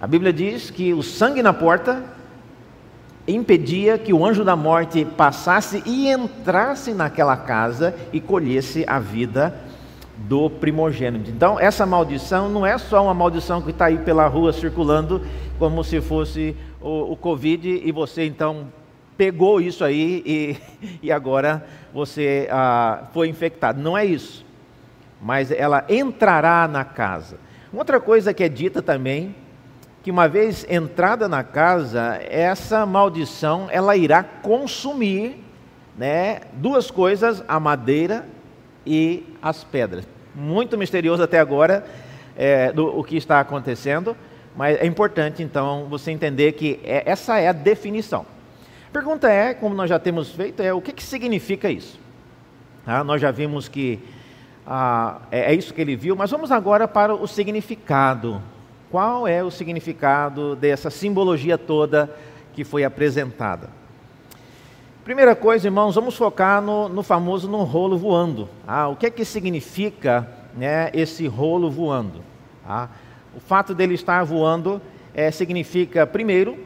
A 0.00 0.06
Bíblia 0.06 0.32
diz 0.32 0.70
que 0.70 0.94
o 0.94 1.02
sangue 1.02 1.42
na 1.42 1.52
porta 1.52 2.02
impedia 3.26 3.98
que 3.98 4.12
o 4.12 4.24
anjo 4.24 4.44
da 4.44 4.54
morte 4.54 5.04
passasse 5.04 5.82
e 5.84 6.08
entrasse 6.08 6.92
naquela 6.94 7.36
casa 7.36 7.94
e 8.12 8.20
colhesse 8.20 8.84
a 8.86 8.98
vida 8.98 9.54
do 10.16 10.48
primogênito. 10.48 11.30
Então, 11.30 11.60
essa 11.60 11.84
maldição 11.84 12.48
não 12.48 12.64
é 12.64 12.78
só 12.78 13.02
uma 13.02 13.14
maldição 13.14 13.60
que 13.60 13.70
está 13.70 13.86
aí 13.86 13.98
pela 13.98 14.26
rua 14.26 14.52
circulando, 14.52 15.20
como 15.58 15.84
se 15.84 16.00
fosse 16.00 16.56
o, 16.80 17.12
o 17.12 17.16
Covid, 17.16 17.82
e 17.84 17.92
você 17.92 18.24
então 18.24 18.68
pegou 19.16 19.60
isso 19.60 19.84
aí 19.84 20.22
e, 20.24 20.56
e 21.08 21.12
agora 21.12 21.66
você 21.92 22.48
ah, 22.50 23.04
foi 23.12 23.28
infectado. 23.28 23.80
Não 23.80 23.96
é 23.96 24.04
isso. 24.04 24.44
Mas 25.20 25.50
ela 25.50 25.84
entrará 25.88 26.68
na 26.68 26.84
casa. 26.84 27.38
Outra 27.72 28.00
coisa 28.00 28.32
que 28.32 28.44
é 28.44 28.48
dita 28.48 28.80
também, 28.80 29.34
que 30.06 30.10
uma 30.12 30.28
vez 30.28 30.64
entrada 30.70 31.28
na 31.28 31.42
casa, 31.42 32.20
essa 32.30 32.86
maldição 32.86 33.66
ela 33.68 33.96
irá 33.96 34.22
consumir 34.22 35.42
né, 35.98 36.42
duas 36.52 36.92
coisas, 36.92 37.42
a 37.48 37.58
madeira 37.58 38.24
e 38.86 39.26
as 39.42 39.64
pedras. 39.64 40.06
Muito 40.32 40.78
misterioso 40.78 41.24
até 41.24 41.40
agora 41.40 41.84
é, 42.36 42.70
do, 42.70 42.96
o 42.96 43.02
que 43.02 43.16
está 43.16 43.40
acontecendo, 43.40 44.16
mas 44.56 44.80
é 44.80 44.86
importante 44.86 45.42
então 45.42 45.88
você 45.90 46.12
entender 46.12 46.52
que 46.52 46.78
é, 46.84 47.02
essa 47.04 47.40
é 47.40 47.48
a 47.48 47.52
definição. 47.52 48.24
A 48.88 48.92
pergunta 48.92 49.28
é, 49.28 49.54
como 49.54 49.74
nós 49.74 49.90
já 49.90 49.98
temos 49.98 50.30
feito, 50.30 50.62
é 50.62 50.72
o 50.72 50.80
que, 50.80 50.92
que 50.92 51.02
significa 51.02 51.68
isso? 51.68 51.98
Ah, 52.86 53.02
nós 53.02 53.20
já 53.20 53.32
vimos 53.32 53.66
que 53.66 53.98
ah, 54.64 55.22
é, 55.32 55.52
é 55.52 55.54
isso 55.56 55.74
que 55.74 55.80
ele 55.80 55.96
viu, 55.96 56.14
mas 56.14 56.30
vamos 56.30 56.52
agora 56.52 56.86
para 56.86 57.12
o 57.12 57.26
significado. 57.26 58.40
Qual 58.90 59.26
é 59.26 59.42
o 59.42 59.50
significado 59.50 60.54
dessa 60.54 60.90
simbologia 60.90 61.58
toda 61.58 62.14
que 62.54 62.62
foi 62.62 62.84
apresentada? 62.84 63.68
Primeira 65.04 65.34
coisa, 65.34 65.66
irmãos, 65.66 65.94
vamos 65.96 66.16
focar 66.16 66.62
no, 66.62 66.88
no 66.88 67.02
famoso 67.02 67.48
no 67.48 67.64
rolo 67.64 67.98
voando. 67.98 68.48
Ah, 68.66 68.88
o 68.88 68.94
que 68.94 69.06
é 69.06 69.10
que 69.10 69.24
significa 69.24 70.28
né, 70.56 70.90
esse 70.94 71.26
rolo 71.26 71.68
voando? 71.68 72.20
Ah, 72.64 72.88
o 73.36 73.40
fato 73.40 73.74
dele 73.74 73.94
estar 73.94 74.24
voando 74.24 74.80
é, 75.12 75.30
significa, 75.32 76.06
primeiro, 76.06 76.56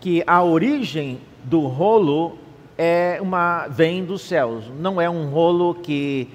que 0.00 0.22
a 0.26 0.42
origem 0.42 1.20
do 1.42 1.66
rolo 1.66 2.38
é 2.76 3.18
uma 3.20 3.66
vem 3.68 4.02
dos 4.02 4.22
céus. 4.22 4.64
Não 4.78 4.98
é 4.98 5.10
um 5.10 5.28
rolo 5.28 5.74
que 5.74 6.28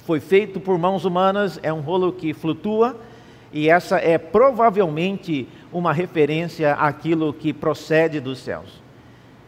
foi 0.00 0.20
feito 0.20 0.60
por 0.60 0.78
mãos 0.78 1.04
humanas, 1.04 1.58
é 1.64 1.72
um 1.72 1.80
rolo 1.80 2.12
que 2.12 2.32
flutua 2.32 2.96
e 3.56 3.70
essa 3.70 3.96
é 3.96 4.18
provavelmente 4.18 5.48
uma 5.72 5.90
referência 5.90 6.74
àquilo 6.74 7.32
que 7.32 7.54
procede 7.54 8.20
dos 8.20 8.40
céus. 8.40 8.82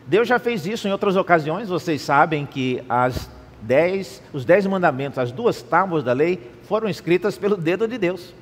Deus 0.06 0.26
já 0.26 0.38
fez 0.38 0.64
isso 0.64 0.88
em 0.88 0.90
outras 0.90 1.14
ocasiões, 1.14 1.68
vocês 1.68 2.00
sabem 2.00 2.46
que 2.46 2.82
as 2.88 3.30
dez, 3.60 4.22
os 4.32 4.46
dez 4.46 4.66
mandamentos, 4.66 5.18
as 5.18 5.30
duas 5.30 5.60
tábuas 5.60 6.02
da 6.02 6.14
lei, 6.14 6.50
foram 6.62 6.88
escritas 6.88 7.36
pelo 7.36 7.54
dedo 7.54 7.86
de 7.86 7.98
Deus. 7.98 8.34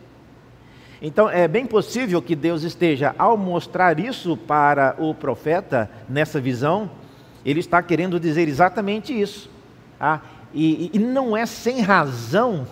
Então 1.03 1.29
é 1.29 1.49
bem 1.49 1.67
possível 1.67 2.23
que 2.23 2.37
Deus 2.37 2.63
esteja, 2.63 3.13
ao 3.19 3.37
mostrar 3.37 3.99
isso 3.99 4.37
para 4.37 4.95
o 5.01 5.13
profeta 5.17 5.91
nessa 6.09 6.41
visão, 6.41 6.89
ele 7.45 7.59
está 7.59 7.83
querendo 7.83 8.21
dizer 8.21 8.47
exatamente 8.47 9.13
isso. 9.21 9.51
Ah, 9.99 10.21
e, 10.55 10.93
e 10.95 10.99
não 11.01 11.37
é 11.37 11.45
sem 11.45 11.81
razão 11.81 12.69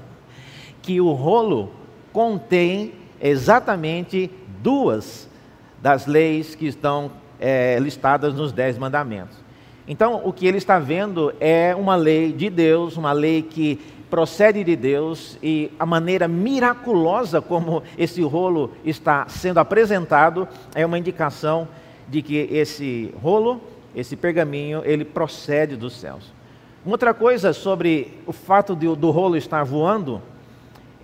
que 0.80 1.00
o 1.00 1.10
rolo 1.10 1.82
contém 2.14 2.92
exatamente 3.20 4.30
duas 4.62 5.28
das 5.82 6.06
leis 6.06 6.54
que 6.54 6.66
estão 6.66 7.10
é, 7.40 7.76
listadas 7.80 8.32
nos 8.32 8.52
Dez 8.52 8.78
Mandamentos. 8.78 9.36
Então, 9.86 10.22
o 10.24 10.32
que 10.32 10.46
ele 10.46 10.56
está 10.56 10.78
vendo 10.78 11.34
é 11.40 11.74
uma 11.74 11.96
lei 11.96 12.32
de 12.32 12.48
Deus, 12.48 12.96
uma 12.96 13.12
lei 13.12 13.42
que 13.42 13.78
procede 14.08 14.62
de 14.62 14.76
Deus 14.76 15.36
e 15.42 15.72
a 15.76 15.84
maneira 15.84 16.28
miraculosa 16.28 17.42
como 17.42 17.82
esse 17.98 18.22
rolo 18.22 18.70
está 18.84 19.26
sendo 19.28 19.58
apresentado 19.58 20.46
é 20.72 20.86
uma 20.86 20.98
indicação 20.98 21.66
de 22.08 22.22
que 22.22 22.36
esse 22.50 23.12
rolo, 23.20 23.60
esse 23.94 24.14
pergaminho, 24.14 24.82
ele 24.84 25.04
procede 25.04 25.74
dos 25.74 25.94
céus. 25.94 26.32
Outra 26.86 27.12
coisa 27.12 27.52
sobre 27.52 28.20
o 28.24 28.32
fato 28.32 28.76
de, 28.76 28.94
do 28.94 29.10
rolo 29.10 29.36
estar 29.36 29.64
voando 29.64 30.22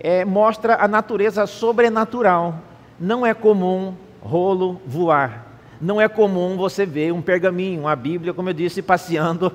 é, 0.03 0.25
mostra 0.25 0.75
a 0.83 0.87
natureza 0.87 1.45
sobrenatural. 1.47 2.55
Não 2.99 3.25
é 3.25 3.33
comum 3.33 3.95
rolo 4.21 4.81
voar 4.85 5.51
não 5.81 5.99
é 5.99 6.07
comum 6.07 6.55
você 6.55 6.85
ver 6.85 7.11
um 7.11 7.21
pergaminho, 7.21 7.81
uma 7.81 7.95
Bíblia, 7.95 8.33
como 8.33 8.49
eu 8.49 8.53
disse, 8.53 8.81
passeando, 8.83 9.51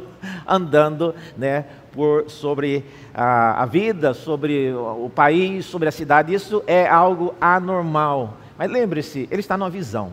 andando 0.47 1.15
né, 1.39 1.65
por, 1.93 2.29
sobre 2.29 2.85
a, 3.15 3.63
a 3.63 3.67
vida, 3.67 4.13
sobre 4.13 4.73
o 4.75 5.09
país, 5.09 5.65
sobre 5.65 5.89
a 5.89 5.93
cidade. 5.93 6.35
Isso 6.35 6.63
é 6.67 6.87
algo 6.89 7.35
anormal. 7.41 8.37
Mas 8.59 8.71
lembre-se, 8.71 9.29
ele 9.31 9.41
está 9.41 9.57
numa 9.57 9.71
visão. 9.71 10.13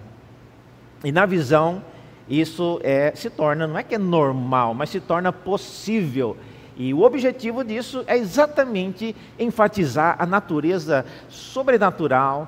E 1.04 1.12
na 1.12 1.26
visão, 1.26 1.84
isso 2.30 2.80
é, 2.84 3.12
se 3.16 3.30
torna, 3.30 3.66
não 3.66 3.78
é 3.78 3.84
que 3.84 3.96
é 3.96 3.98
normal, 3.98 4.74
mas 4.74 4.90
se 4.90 5.00
torna 5.00 5.34
possível. 5.34 6.38
E 6.76 6.94
o 6.94 7.02
objetivo 7.02 7.64
disso 7.64 8.04
é 8.08 8.18
exatamente 8.18 9.16
enfatizar 9.38 10.16
a 10.18 10.26
natureza 10.26 11.06
sobrenatural 11.30 12.48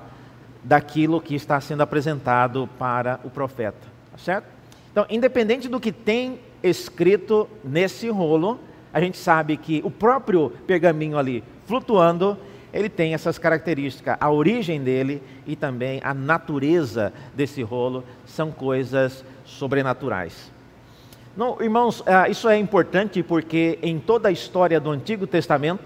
daquilo 0.64 1.20
que 1.20 1.34
está 1.34 1.60
sendo 1.60 1.82
apresentado 1.82 2.68
para 2.78 3.20
o 3.22 3.30
profeta, 3.30 3.86
tá 4.10 4.18
certo? 4.18 4.46
Então, 4.90 5.06
independente 5.08 5.68
do 5.68 5.78
que 5.78 5.92
tem 5.92 6.40
escrito 6.62 7.48
nesse 7.62 8.08
rolo, 8.08 8.58
a 8.92 9.00
gente 9.00 9.18
sabe 9.18 9.56
que 9.56 9.80
o 9.84 9.90
próprio 9.90 10.50
pergaminho 10.66 11.18
ali 11.18 11.44
flutuando, 11.66 12.36
ele 12.72 12.88
tem 12.88 13.14
essas 13.14 13.38
características, 13.38 14.16
a 14.20 14.30
origem 14.30 14.82
dele 14.82 15.22
e 15.46 15.54
também 15.54 16.00
a 16.02 16.12
natureza 16.12 17.12
desse 17.34 17.62
rolo 17.62 18.02
são 18.24 18.50
coisas 18.50 19.24
sobrenaturais. 19.44 20.50
Não, 21.36 21.60
irmãos, 21.60 22.02
ah, 22.06 22.30
isso 22.30 22.48
é 22.48 22.56
importante 22.56 23.22
porque 23.22 23.78
em 23.82 23.98
toda 23.98 24.30
a 24.30 24.32
história 24.32 24.80
do 24.80 24.90
Antigo 24.90 25.26
Testamento, 25.26 25.84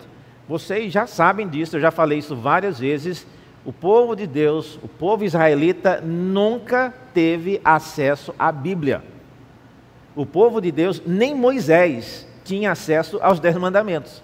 vocês 0.48 0.92
já 0.92 1.08
sabem 1.08 1.48
disso, 1.48 1.76
eu 1.76 1.80
já 1.80 1.90
falei 1.90 2.18
isso 2.18 2.36
várias 2.36 2.78
vezes, 2.78 3.26
o 3.64 3.72
povo 3.72 4.14
de 4.14 4.28
Deus, 4.28 4.78
o 4.80 4.86
povo 4.86 5.24
israelita, 5.24 6.00
nunca 6.00 6.94
teve 7.12 7.60
acesso 7.64 8.32
à 8.38 8.52
Bíblia. 8.52 9.02
O 10.14 10.24
povo 10.24 10.60
de 10.60 10.70
Deus, 10.70 11.02
nem 11.04 11.34
Moisés, 11.34 12.26
tinha 12.44 12.70
acesso 12.70 13.18
aos 13.20 13.40
Dez 13.40 13.56
Mandamentos. 13.56 14.22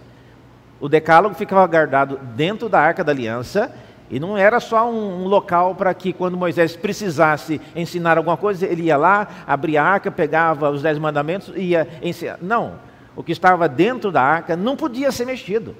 O 0.80 0.88
decálogo 0.88 1.34
ficava 1.34 1.66
guardado 1.66 2.18
dentro 2.36 2.68
da 2.68 2.78
arca 2.78 3.02
da 3.02 3.10
aliança 3.10 3.74
e 4.10 4.20
não 4.20 4.36
era 4.36 4.60
só 4.60 4.88
um, 4.90 5.24
local 5.24 5.74
para 5.74 5.92
que, 5.92 6.12
quando 6.12 6.36
Moisés 6.36 6.76
precisasse 6.76 7.60
ensinar 7.74 8.16
alguma 8.16 8.36
coisa, 8.36 8.64
ele 8.64 8.84
ia 8.84 8.96
lá, 8.96 9.28
abria 9.46 9.82
a 9.82 9.86
arca, 9.86 10.10
pegava 10.10 10.70
os 10.70 10.82
Dez 10.82 10.98
Mandamentos 10.98 11.52
e 11.56 11.70
ia 11.70 11.88
ensinar. 12.02 12.38
Não. 12.40 12.74
O 13.16 13.22
que 13.22 13.32
estava 13.32 13.68
dentro 13.68 14.12
da 14.12 14.22
arca 14.22 14.56
não 14.56 14.76
podia 14.76 15.10
ser 15.10 15.24
mexido. 15.24 15.74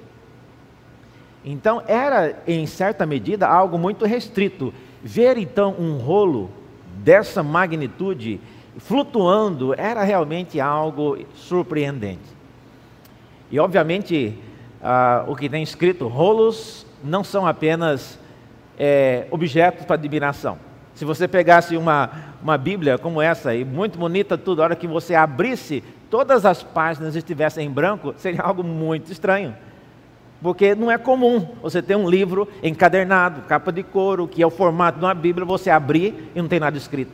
Então 1.45 1.81
era, 1.87 2.41
em 2.45 2.65
certa 2.65 3.05
medida, 3.05 3.47
algo 3.47 3.77
muito 3.77 4.05
restrito. 4.05 4.73
Ver 5.01 5.37
então 5.37 5.75
um 5.79 5.97
rolo 5.97 6.49
dessa 6.97 7.41
magnitude 7.41 8.41
flutuando 8.77 9.73
era 9.77 10.03
realmente 10.03 10.59
algo 10.59 11.17
surpreendente. 11.35 12.35
E 13.49 13.59
obviamente, 13.59 14.37
ah, 14.83 15.23
o 15.27 15.35
que 15.35 15.47
tem 15.47 15.63
escrito, 15.63 16.07
rolos 16.07 16.86
não 17.03 17.23
são 17.23 17.45
apenas 17.45 18.19
é, 18.77 19.27
objetos 19.31 19.85
para 19.85 19.95
admiração. 19.95 20.57
Se 20.93 21.05
você 21.05 21.27
pegasse 21.27 21.77
uma, 21.77 22.09
uma 22.41 22.57
Bíblia 22.57 22.97
como 22.97 23.21
essa, 23.21 23.53
e 23.53 23.63
muito 23.63 23.99
bonita 23.99 24.37
tudo, 24.37 24.61
a 24.61 24.65
hora 24.65 24.75
que 24.75 24.87
você 24.87 25.13
abrisse, 25.13 25.83
todas 26.09 26.45
as 26.45 26.63
páginas 26.63 27.15
estivessem 27.15 27.67
em 27.67 27.71
branco, 27.71 28.13
seria 28.17 28.41
algo 28.41 28.63
muito 28.63 29.11
estranho. 29.11 29.55
Porque 30.41 30.75
não 30.75 30.91
é 30.91 30.97
comum 30.97 31.55
você 31.61 31.81
ter 31.81 31.95
um 31.95 32.09
livro 32.09 32.47
encadernado, 32.61 33.41
capa 33.41 33.71
de 33.71 33.83
couro, 33.83 34.27
que 34.27 34.41
é 34.41 34.47
o 34.47 34.51
formato 34.51 34.99
de 34.99 35.05
uma 35.05 35.13
Bíblia, 35.13 35.45
você 35.45 35.69
abrir 35.69 36.31
e 36.35 36.41
não 36.41 36.47
tem 36.47 36.59
nada 36.59 36.77
escrito. 36.77 37.11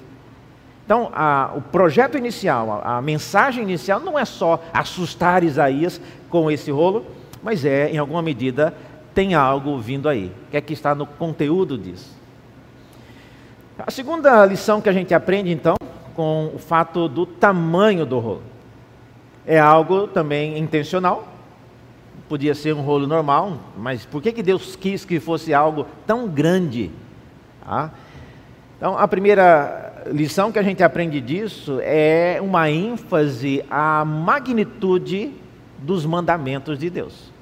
Então, 0.86 1.10
a, 1.14 1.52
o 1.56 1.62
projeto 1.62 2.18
inicial, 2.18 2.82
a, 2.84 2.98
a, 2.98 3.02
mensagem 3.02 3.64
inicial 3.64 4.02
não 4.02 4.20
é 4.20 4.26
só 4.26 4.62
assustar 4.74 5.44
Isaías 5.44 6.02
com 6.30 6.52
esse 6.52 6.70
rolo, 6.72 7.06
mas 7.42 7.64
é, 7.64 7.90
em 7.90 7.98
alguma 7.98 8.22
medida, 8.22 8.74
tem 9.14 9.34
algo 9.34 9.80
vindo 9.80 10.10
aí. 10.10 10.32
O 10.48 10.52
que 10.52 10.58
é 10.58 10.62
que 10.62 10.74
está 10.74 10.94
no 10.96 11.06
conteúdo 11.06 11.78
disso? 11.78 12.16
A 13.78 13.90
segunda 13.90 14.46
lição 14.46 14.80
que 14.80 14.90
a 14.90 14.94
gente 14.94 15.14
aprende, 15.14 15.52
então, 15.52 15.76
com 16.16 16.52
o 16.54 16.60
fato 16.60 17.08
do 17.08 17.26
tamanho 17.26 18.06
do 18.06 18.20
rolo, 18.20 18.44
é 19.46 19.60
algo 19.60 20.08
também 20.08 20.58
intencional, 20.58 21.28
podia 22.30 22.56
ser 22.56 22.74
um 22.74 22.82
rolo 22.82 23.08
normal, 23.08 23.58
mas 23.78 24.06
por 24.06 24.22
que, 24.22 24.32
que 24.32 24.44
Deus 24.44 24.76
quis 24.76 25.04
que 25.04 25.20
fosse 25.20 25.54
algo 25.54 25.86
tão 26.06 26.28
grande? 26.28 26.92
Ah? 27.66 27.90
Então, 28.78 28.98
a 28.98 29.08
primeira 29.08 30.04
lição 30.12 30.52
que 30.52 30.60
a 30.60 30.64
gente 30.64 30.84
aprende 30.84 31.20
disso 31.20 31.80
é 31.82 32.40
uma 32.42 32.70
ênfase 32.70 33.66
à 33.70 34.06
magnitude 34.06 35.34
dos 35.80 36.06
mandamentos 36.06 36.78
de 36.78 36.90
Deus. 36.90 37.33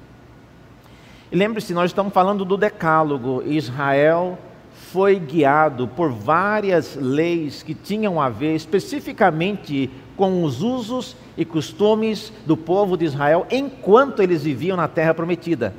E 1.32 1.36
lembre-se, 1.36 1.72
nós 1.72 1.90
estamos 1.90 2.12
falando 2.12 2.44
do 2.44 2.58
Decálogo. 2.58 3.42
Israel 3.46 4.38
foi 4.70 5.18
guiado 5.18 5.88
por 5.88 6.12
várias 6.12 6.94
leis 6.94 7.62
que 7.62 7.72
tinham 7.72 8.20
a 8.20 8.28
ver 8.28 8.54
especificamente 8.54 9.88
com 10.14 10.44
os 10.44 10.60
usos 10.60 11.16
e 11.34 11.42
costumes 11.42 12.30
do 12.44 12.54
povo 12.54 12.98
de 12.98 13.06
Israel 13.06 13.46
enquanto 13.50 14.20
eles 14.20 14.44
viviam 14.44 14.76
na 14.76 14.86
terra 14.88 15.14
prometida. 15.14 15.74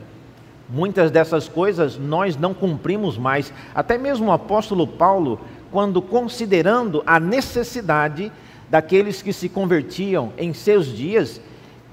Muitas 0.68 1.12
dessas 1.12 1.48
coisas 1.48 2.00
nós 2.00 2.36
não 2.36 2.56
cumprimos 2.56 3.16
mais. 3.16 3.54
Até 3.76 3.96
mesmo 3.96 4.30
o 4.30 4.32
apóstolo 4.32 4.88
Paulo, 4.88 5.40
quando 5.72 6.02
considerando 6.02 7.04
a 7.06 7.20
necessidade 7.20 8.32
daqueles 8.72 9.22
que 9.22 9.32
se 9.32 9.48
convertiam 9.48 10.34
em 10.36 10.52
seus 10.52 10.88
dias, 10.88 11.40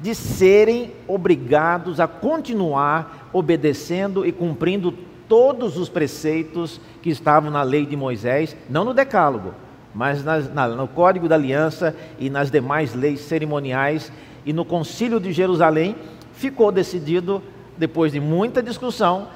de 0.01 0.15
serem 0.15 0.93
obrigados 1.07 2.01
a 2.01 2.09
continuar 2.09 3.29
obedecendo 3.33 4.25
e 4.25 4.33
cumprindo 4.33 4.93
todos 5.29 5.77
os 5.77 5.89
preceitos 5.89 6.81
que 7.03 7.11
estavam 7.11 7.51
na 7.51 7.63
lei 7.63 7.87
de 7.87 7.97
Moisés, 7.97 8.57
não 8.69 8.85
no 8.85 8.95
Decálogo, 8.95 9.55
mas 9.95 10.25
nas, 10.25 10.53
na, 10.53 10.67
no 10.69 10.89
Código 10.89 11.29
da 11.29 11.35
Aliança 11.35 11.95
e 12.19 12.31
nas 12.31 12.51
demais 12.51 12.95
leis 12.95 13.21
cerimoniais. 13.21 14.11
E 14.45 14.53
no 14.53 14.65
Concílio 14.65 15.21
de 15.21 15.33
Jerusalém 15.33 15.95
ficou 16.33 16.73
decidido, 16.73 17.43
depois 17.77 18.13
de 18.13 18.21
muita 18.21 18.63
discussão, 18.63 19.29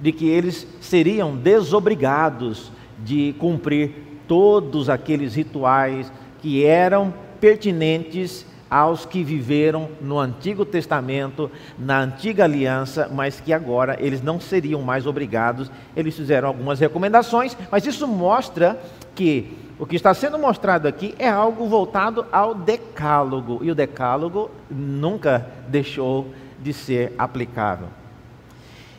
de 0.00 0.12
que 0.12 0.28
eles 0.28 0.66
seriam 0.80 1.36
desobrigados 1.36 2.70
de 2.98 3.34
cumprir 3.38 3.94
todos 4.28 4.88
aqueles 4.88 5.34
rituais 5.34 6.10
que 6.40 6.64
eram 6.64 7.12
pertinentes 7.40 8.46
aos 8.74 9.06
que 9.06 9.22
viveram 9.22 9.88
no 10.00 10.18
Antigo 10.18 10.64
Testamento, 10.64 11.48
na 11.78 12.00
Antiga 12.00 12.42
Aliança, 12.42 13.08
mas 13.08 13.38
que 13.38 13.52
agora 13.52 13.96
eles 14.00 14.20
não 14.20 14.40
seriam 14.40 14.82
mais 14.82 15.06
obrigados. 15.06 15.70
Eles 15.94 16.16
fizeram 16.16 16.48
algumas 16.48 16.80
recomendações, 16.80 17.56
mas 17.70 17.86
isso 17.86 18.08
mostra 18.08 18.76
que 19.14 19.56
o 19.78 19.86
que 19.86 19.94
está 19.94 20.12
sendo 20.12 20.40
mostrado 20.40 20.88
aqui 20.88 21.14
é 21.20 21.28
algo 21.28 21.68
voltado 21.68 22.26
ao 22.32 22.52
Decálogo, 22.52 23.60
e 23.62 23.70
o 23.70 23.76
Decálogo 23.76 24.50
nunca 24.68 25.46
deixou 25.68 26.34
de 26.60 26.72
ser 26.72 27.12
aplicável. 27.16 27.86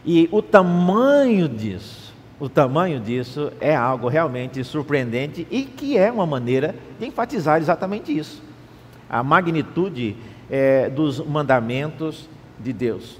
E 0.05 0.29
o 0.31 0.41
tamanho 0.41 1.49
disso, 1.49 2.13
o 2.39 2.47
tamanho 2.47 2.97
disso 2.97 3.51
é 3.59 3.75
algo 3.75 4.07
realmente 4.07 4.63
surpreendente 4.63 5.45
e 5.51 5.63
que 5.63 5.97
é 5.97 6.09
uma 6.09 6.25
maneira 6.25 6.73
de 6.97 7.07
enfatizar 7.07 7.59
exatamente 7.59 8.17
isso 8.17 8.45
a 9.09 9.23
magnitude 9.23 10.15
é, 10.49 10.89
dos 10.89 11.19
mandamentos 11.19 12.29
de 12.59 12.73
Deus. 12.73 13.19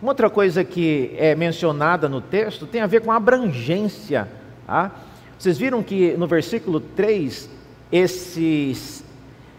Uma 0.00 0.10
outra 0.10 0.28
coisa 0.28 0.64
que 0.64 1.14
é 1.16 1.34
mencionada 1.34 2.08
no 2.08 2.20
texto 2.20 2.66
tem 2.66 2.80
a 2.80 2.86
ver 2.86 3.02
com 3.02 3.12
a 3.12 3.16
abrangência. 3.16 4.28
Tá? 4.66 4.90
Vocês 5.38 5.56
viram 5.56 5.82
que 5.82 6.16
no 6.16 6.26
versículo 6.26 6.80
3, 6.80 7.48
esses, 7.90 9.04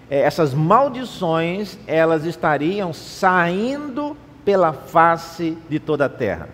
é, 0.09 0.19
essas 0.19 0.53
maldições, 0.53 1.77
elas 1.87 2.25
estariam 2.25 2.91
saindo 2.91 4.17
pela 4.43 4.73
face 4.73 5.57
de 5.69 5.79
toda 5.79 6.05
a 6.05 6.09
terra. 6.09 6.49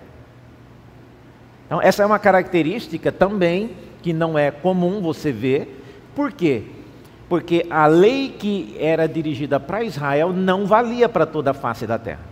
Então, 1.65 1.81
essa 1.81 2.03
é 2.03 2.05
uma 2.05 2.19
característica 2.19 3.11
também 3.11 3.71
que 4.01 4.13
não 4.13 4.37
é 4.37 4.51
comum 4.51 5.01
você 5.01 5.31
ver. 5.31 5.83
Por 6.15 6.31
quê? 6.31 6.63
Porque 7.29 7.65
a 7.69 7.85
lei 7.85 8.35
que 8.37 8.75
era 8.79 9.07
dirigida 9.07 9.59
para 9.59 9.83
Israel 9.83 10.33
não 10.33 10.65
valia 10.65 11.07
para 11.07 11.27
toda 11.27 11.51
a 11.51 11.53
face 11.53 11.85
da 11.85 11.99
terra. 11.99 12.27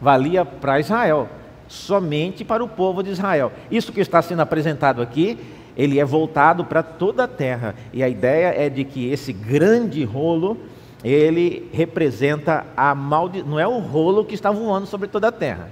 Valia 0.00 0.44
para 0.44 0.80
Israel, 0.80 1.28
somente 1.68 2.44
para 2.44 2.62
o 2.62 2.68
povo 2.68 3.02
de 3.02 3.10
Israel. 3.10 3.52
Isso 3.70 3.92
que 3.92 4.00
está 4.00 4.20
sendo 4.20 4.40
apresentado 4.40 5.00
aqui, 5.00 5.38
ele 5.76 6.00
é 6.00 6.04
voltado 6.04 6.64
para 6.64 6.82
toda 6.82 7.24
a 7.24 7.28
terra. 7.28 7.76
E 7.92 8.02
a 8.02 8.08
ideia 8.08 8.48
é 8.48 8.68
de 8.68 8.84
que 8.84 9.08
esse 9.10 9.32
grande 9.32 10.02
rolo, 10.04 10.58
ele 11.04 11.70
representa 11.72 12.66
a 12.76 12.92
maldição, 12.96 13.48
não 13.48 13.60
é 13.60 13.66
o 13.66 13.78
rolo 13.78 14.24
que 14.24 14.34
está 14.34 14.50
voando 14.50 14.86
sobre 14.86 15.06
toda 15.06 15.28
a 15.28 15.32
terra, 15.32 15.70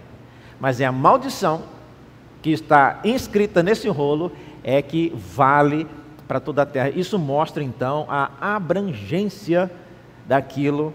mas 0.61 0.81
é 0.81 0.85
a 0.85 0.93
maldição 0.93 1.63
que 2.41 2.51
está 2.51 3.01
inscrita 3.05 3.65
nesse 3.65 3.89
rolo 3.89 4.31
é 4.63 4.81
que 4.81 5.13
vale 5.17 5.87
para 6.27 6.41
toda 6.41 6.63
a 6.63 6.67
terra. 6.67 6.91
Isso 6.91 7.19
mostra 7.19 7.63
então 7.63 8.07
a 8.09 8.31
abrangência 8.41 9.71
daquilo 10.27 10.93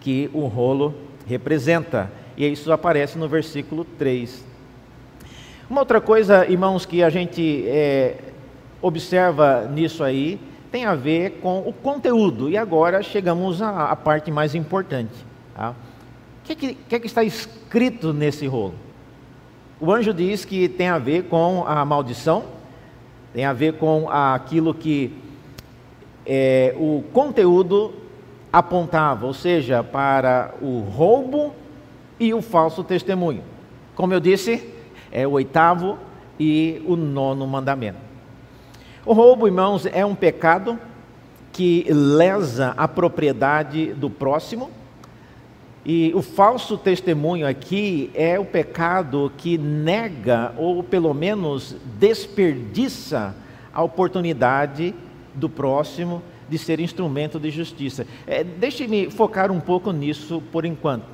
que 0.00 0.30
o 0.32 0.46
rolo 0.46 0.94
representa. 1.26 2.10
E 2.36 2.46
isso 2.46 2.72
aparece 2.72 3.16
no 3.18 3.28
versículo 3.28 3.84
3. 3.98 4.44
Uma 5.68 5.80
outra 5.80 6.00
coisa, 6.00 6.46
irmãos, 6.46 6.84
que 6.84 7.02
a 7.02 7.08
gente 7.08 7.64
é, 7.66 8.16
observa 8.82 9.66
nisso 9.66 10.04
aí, 10.04 10.38
tem 10.70 10.84
a 10.84 10.94
ver 10.94 11.38
com 11.40 11.60
o 11.60 11.72
conteúdo. 11.72 12.50
E 12.50 12.56
agora 12.56 13.02
chegamos 13.02 13.62
à, 13.62 13.90
à 13.90 13.96
parte 13.96 14.30
mais 14.30 14.54
importante. 14.54 15.14
Tá? 15.54 15.70
O 15.70 15.74
que, 16.44 16.54
que, 16.54 16.74
que, 16.74 17.00
que 17.00 17.06
está 17.06 17.24
escrito 17.24 18.12
nesse 18.12 18.46
rolo? 18.46 18.74
O 19.80 19.90
anjo 19.90 20.12
diz 20.12 20.44
que 20.44 20.68
tem 20.68 20.88
a 20.88 20.98
ver 20.98 21.24
com 21.24 21.64
a 21.66 21.84
maldição, 21.84 22.44
tem 23.34 23.44
a 23.44 23.52
ver 23.52 23.74
com 23.74 24.08
aquilo 24.08 24.72
que 24.72 25.12
é, 26.24 26.72
o 26.78 27.02
conteúdo 27.12 27.92
apontava, 28.52 29.26
ou 29.26 29.34
seja, 29.34 29.82
para 29.82 30.54
o 30.62 30.78
roubo 30.78 31.52
e 32.20 32.32
o 32.32 32.40
falso 32.40 32.84
testemunho. 32.84 33.42
Como 33.96 34.14
eu 34.14 34.20
disse, 34.20 34.72
é 35.10 35.26
o 35.26 35.32
oitavo 35.32 35.98
e 36.38 36.80
o 36.86 36.94
nono 36.94 37.44
mandamento. 37.44 37.98
O 39.04 39.12
roubo, 39.12 39.48
irmãos, 39.48 39.84
é 39.84 40.06
um 40.06 40.14
pecado 40.14 40.78
que 41.52 41.84
lesa 41.88 42.72
a 42.76 42.86
propriedade 42.86 43.92
do 43.94 44.08
próximo 44.08 44.70
e 45.84 46.12
o 46.14 46.22
falso 46.22 46.78
testemunho 46.78 47.46
aqui 47.46 48.10
é 48.14 48.38
o 48.38 48.44
pecado 48.44 49.30
que 49.36 49.58
nega, 49.58 50.54
ou 50.56 50.82
pelo 50.82 51.12
menos 51.12 51.76
desperdiça, 51.98 53.34
a 53.72 53.82
oportunidade 53.82 54.94
do 55.34 55.48
próximo 55.48 56.22
de 56.48 56.56
ser 56.56 56.80
instrumento 56.80 57.38
de 57.38 57.50
justiça. 57.50 58.06
É, 58.26 58.42
Deixe-me 58.42 59.10
focar 59.10 59.50
um 59.50 59.60
pouco 59.60 59.92
nisso 59.92 60.42
por 60.50 60.64
enquanto. 60.64 61.04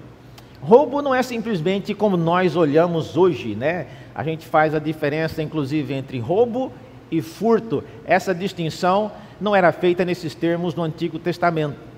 Roubo 0.60 1.02
não 1.02 1.14
é 1.14 1.22
simplesmente 1.22 1.94
como 1.94 2.16
nós 2.16 2.54
olhamos 2.54 3.16
hoje, 3.16 3.56
né? 3.56 3.86
A 4.14 4.22
gente 4.22 4.46
faz 4.46 4.74
a 4.74 4.78
diferença, 4.78 5.42
inclusive, 5.42 5.94
entre 5.94 6.18
roubo 6.18 6.70
e 7.10 7.22
furto. 7.22 7.82
Essa 8.04 8.34
distinção 8.34 9.10
não 9.40 9.56
era 9.56 9.72
feita 9.72 10.04
nesses 10.04 10.34
termos 10.34 10.74
no 10.74 10.82
Antigo 10.82 11.18
Testamento. 11.18 11.89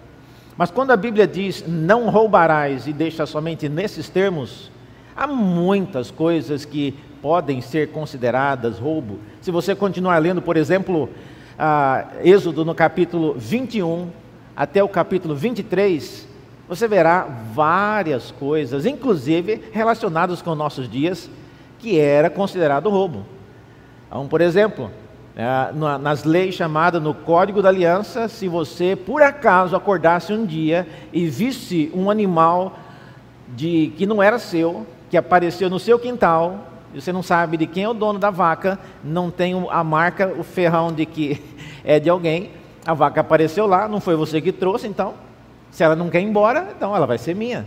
Mas 0.56 0.70
quando 0.70 0.90
a 0.90 0.96
Bíblia 0.96 1.26
diz 1.26 1.64
não 1.66 2.10
roubarás 2.10 2.86
e 2.86 2.92
deixa 2.92 3.24
somente 3.26 3.68
nesses 3.68 4.08
termos, 4.08 4.70
há 5.16 5.26
muitas 5.26 6.10
coisas 6.10 6.64
que 6.64 6.94
podem 7.20 7.60
ser 7.60 7.90
consideradas 7.90 8.78
roubo. 8.78 9.18
Se 9.40 9.50
você 9.50 9.74
continuar 9.74 10.18
lendo, 10.18 10.42
por 10.42 10.56
exemplo, 10.56 11.08
Êxodo 12.22 12.64
no 12.64 12.74
capítulo 12.74 13.34
21 13.38 14.10
até 14.56 14.82
o 14.82 14.88
capítulo 14.88 15.34
23, 15.34 16.28
você 16.68 16.88
verá 16.88 17.26
várias 17.54 18.30
coisas, 18.30 18.86
inclusive 18.86 19.62
relacionadas 19.72 20.42
com 20.42 20.54
nossos 20.54 20.88
dias, 20.88 21.30
que 21.78 21.98
era 21.98 22.28
considerado 22.28 22.90
roubo. 22.90 23.24
Então, 24.08 24.26
por 24.26 24.40
exemplo, 24.40 24.90
nas 26.00 26.24
leis 26.24 26.54
chamadas 26.54 27.02
no 27.02 27.14
Código 27.14 27.62
da 27.62 27.70
Aliança, 27.70 28.28
se 28.28 28.48
você 28.48 28.94
por 28.94 29.22
acaso 29.22 29.74
acordasse 29.74 30.32
um 30.32 30.44
dia 30.44 30.86
e 31.12 31.26
visse 31.26 31.90
um 31.94 32.10
animal 32.10 32.78
de, 33.48 33.92
que 33.96 34.06
não 34.06 34.22
era 34.22 34.38
seu, 34.38 34.86
que 35.10 35.16
apareceu 35.16 35.70
no 35.70 35.78
seu 35.78 35.98
quintal, 35.98 36.68
e 36.94 37.00
você 37.00 37.12
não 37.12 37.22
sabe 37.22 37.56
de 37.56 37.66
quem 37.66 37.84
é 37.84 37.88
o 37.88 37.94
dono 37.94 38.18
da 38.18 38.30
vaca, 38.30 38.78
não 39.02 39.30
tem 39.30 39.54
a 39.70 39.82
marca, 39.82 40.34
o 40.38 40.42
ferrão 40.42 40.92
de 40.92 41.06
que 41.06 41.42
é 41.84 41.98
de 41.98 42.10
alguém, 42.10 42.50
a 42.84 42.92
vaca 42.92 43.20
apareceu 43.20 43.66
lá, 43.66 43.88
não 43.88 44.00
foi 44.00 44.16
você 44.16 44.40
que 44.40 44.52
trouxe, 44.52 44.86
então, 44.86 45.14
se 45.70 45.82
ela 45.82 45.96
não 45.96 46.10
quer 46.10 46.20
ir 46.20 46.24
embora, 46.24 46.72
então 46.76 46.94
ela 46.94 47.06
vai 47.06 47.16
ser 47.16 47.34
minha. 47.34 47.66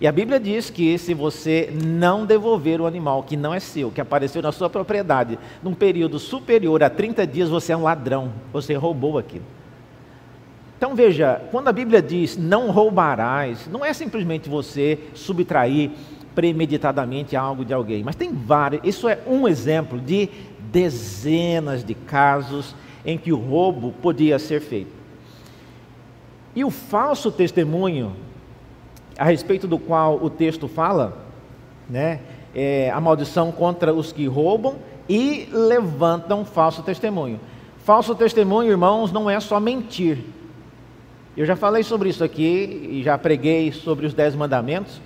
E 0.00 0.06
a 0.06 0.12
Bíblia 0.12 0.38
diz 0.38 0.68
que 0.68 0.98
se 0.98 1.14
você 1.14 1.72
não 1.84 2.26
devolver 2.26 2.80
o 2.80 2.86
animal 2.86 3.22
que 3.22 3.36
não 3.36 3.54
é 3.54 3.60
seu, 3.60 3.90
que 3.90 4.00
apareceu 4.00 4.42
na 4.42 4.52
sua 4.52 4.68
propriedade, 4.68 5.38
num 5.62 5.72
período 5.72 6.18
superior 6.18 6.82
a 6.82 6.90
30 6.90 7.26
dias, 7.26 7.48
você 7.48 7.72
é 7.72 7.76
um 7.76 7.82
ladrão, 7.82 8.32
você 8.52 8.74
roubou 8.74 9.16
aquilo. 9.16 9.44
Então 10.76 10.94
veja, 10.94 11.40
quando 11.50 11.68
a 11.68 11.72
Bíblia 11.72 12.02
diz 12.02 12.36
não 12.36 12.70
roubarás, 12.70 13.66
não 13.68 13.82
é 13.82 13.94
simplesmente 13.94 14.48
você 14.48 14.98
subtrair 15.14 15.90
premeditadamente 16.34 17.34
algo 17.34 17.64
de 17.64 17.72
alguém, 17.72 18.04
mas 18.04 18.14
tem 18.14 18.30
vários. 18.30 18.82
Isso 18.84 19.08
é 19.08 19.18
um 19.26 19.48
exemplo 19.48 19.98
de 19.98 20.28
dezenas 20.70 21.82
de 21.82 21.94
casos 21.94 22.76
em 23.06 23.16
que 23.16 23.32
o 23.32 23.38
roubo 23.38 23.92
podia 24.02 24.38
ser 24.38 24.60
feito. 24.60 24.92
E 26.54 26.62
o 26.62 26.70
falso 26.70 27.32
testemunho, 27.32 28.14
a 29.18 29.24
respeito 29.24 29.66
do 29.66 29.78
qual 29.78 30.22
o 30.22 30.28
texto 30.28 30.68
fala, 30.68 31.16
né, 31.88 32.20
é 32.54 32.90
a 32.90 33.00
maldição 33.00 33.52
contra 33.52 33.92
os 33.92 34.12
que 34.12 34.26
roubam 34.26 34.76
e 35.08 35.48
levantam 35.52 36.44
falso 36.44 36.82
testemunho. 36.82 37.40
Falso 37.84 38.14
testemunho, 38.14 38.70
irmãos, 38.70 39.12
não 39.12 39.30
é 39.30 39.38
só 39.38 39.60
mentir. 39.60 40.18
Eu 41.36 41.44
já 41.44 41.54
falei 41.54 41.82
sobre 41.82 42.08
isso 42.08 42.24
aqui 42.24 42.88
e 42.90 43.02
já 43.02 43.16
preguei 43.16 43.70
sobre 43.70 44.06
os 44.06 44.14
dez 44.14 44.34
mandamentos, 44.34 45.00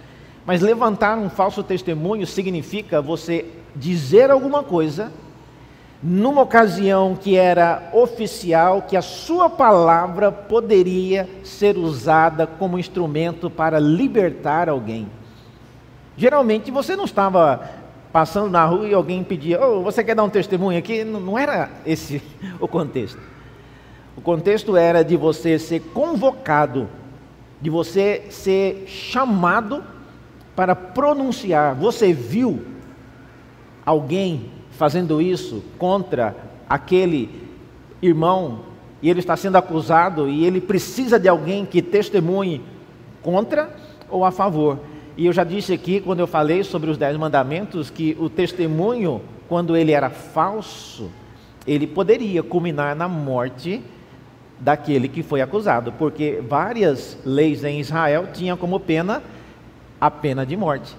mas 0.46 0.62
levantar 0.62 1.18
um 1.18 1.28
falso 1.28 1.62
testemunho 1.62 2.26
significa 2.26 3.02
você 3.02 3.44
dizer 3.74 4.30
alguma 4.30 4.62
coisa 4.62 5.12
numa 6.02 6.42
ocasião 6.42 7.14
que 7.14 7.36
era 7.36 7.90
oficial, 7.92 8.82
que 8.82 8.96
a 8.96 9.02
sua 9.02 9.50
palavra 9.50 10.32
poderia 10.32 11.28
ser 11.44 11.76
usada 11.76 12.46
como 12.46 12.78
instrumento 12.78 13.50
para 13.50 13.78
libertar 13.78 14.68
alguém. 14.68 15.08
Geralmente 16.16 16.70
você 16.70 16.96
não 16.96 17.04
estava 17.04 17.68
passando 18.12 18.50
na 18.50 18.64
rua 18.64 18.88
e 18.88 18.94
alguém 18.94 19.22
pedia, 19.22 19.62
oh, 19.64 19.82
você 19.82 20.02
quer 20.02 20.14
dar 20.14 20.24
um 20.24 20.30
testemunho 20.30 20.78
aqui? 20.78 21.04
Não 21.04 21.38
era 21.38 21.70
esse 21.84 22.22
o 22.58 22.66
contexto. 22.66 23.20
O 24.16 24.20
contexto 24.20 24.76
era 24.76 25.02
de 25.04 25.16
você 25.16 25.58
ser 25.58 25.80
convocado, 25.94 26.88
de 27.60 27.70
você 27.70 28.26
ser 28.30 28.84
chamado 28.86 29.84
para 30.56 30.74
pronunciar. 30.74 31.74
Você 31.74 32.12
viu 32.12 32.62
alguém 33.84 34.50
fazendo 34.80 35.20
isso 35.20 35.62
contra 35.76 36.34
aquele 36.66 37.28
irmão 38.00 38.60
e 39.02 39.10
ele 39.10 39.20
está 39.20 39.36
sendo 39.36 39.56
acusado 39.56 40.26
e 40.26 40.46
ele 40.46 40.58
precisa 40.58 41.20
de 41.20 41.28
alguém 41.28 41.66
que 41.66 41.82
testemunhe 41.82 42.62
contra 43.20 43.76
ou 44.08 44.24
a 44.24 44.30
favor. 44.30 44.78
E 45.18 45.26
eu 45.26 45.34
já 45.34 45.44
disse 45.44 45.74
aqui, 45.74 46.00
quando 46.00 46.20
eu 46.20 46.26
falei 46.26 46.64
sobre 46.64 46.88
os 46.88 46.96
dez 46.96 47.14
mandamentos, 47.18 47.90
que 47.90 48.16
o 48.18 48.30
testemunho, 48.30 49.20
quando 49.50 49.76
ele 49.76 49.92
era 49.92 50.08
falso, 50.08 51.10
ele 51.66 51.86
poderia 51.86 52.42
culminar 52.42 52.96
na 52.96 53.06
morte 53.06 53.82
daquele 54.58 55.08
que 55.08 55.22
foi 55.22 55.42
acusado, 55.42 55.92
porque 55.92 56.42
várias 56.48 57.18
leis 57.22 57.64
em 57.64 57.80
Israel 57.80 58.28
tinham 58.32 58.56
como 58.56 58.80
pena 58.80 59.22
a 60.00 60.10
pena 60.10 60.46
de 60.46 60.56
morte. 60.56 60.96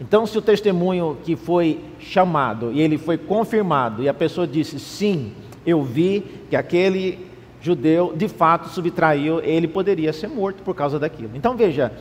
Então, 0.00 0.26
se 0.26 0.38
o 0.38 0.42
testemunho 0.42 1.18
que 1.22 1.36
foi 1.36 1.78
chamado 1.98 2.72
e 2.72 2.80
ele 2.80 2.96
foi 2.96 3.18
confirmado 3.18 4.02
e 4.02 4.08
a 4.08 4.14
pessoa 4.14 4.46
disse 4.46 4.80
sim, 4.80 5.32
eu 5.66 5.82
vi 5.82 6.24
que 6.48 6.56
aquele 6.56 7.26
judeu 7.60 8.14
de 8.16 8.26
fato 8.26 8.70
subtraiu, 8.70 9.40
ele 9.40 9.68
poderia 9.68 10.12
ser 10.12 10.28
morto 10.28 10.62
por 10.62 10.74
causa 10.74 10.98
daquilo. 10.98 11.32
Então 11.34 11.54
veja, 11.54 11.92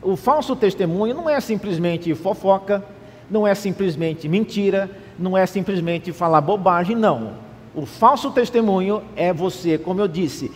o 0.00 0.14
falso 0.14 0.54
testemunho 0.54 1.14
não 1.16 1.28
é 1.28 1.40
simplesmente 1.40 2.14
fofoca, 2.14 2.84
não 3.28 3.46
é 3.46 3.54
simplesmente 3.54 4.28
mentira, 4.28 4.88
não 5.18 5.36
é 5.36 5.44
simplesmente 5.44 6.12
falar 6.12 6.40
bobagem, 6.40 6.94
não. 6.94 7.32
O 7.74 7.86
falso 7.86 8.30
testemunho 8.30 9.02
é 9.16 9.32
você, 9.32 9.78
como 9.78 10.00
eu 10.00 10.06
disse, 10.06 10.52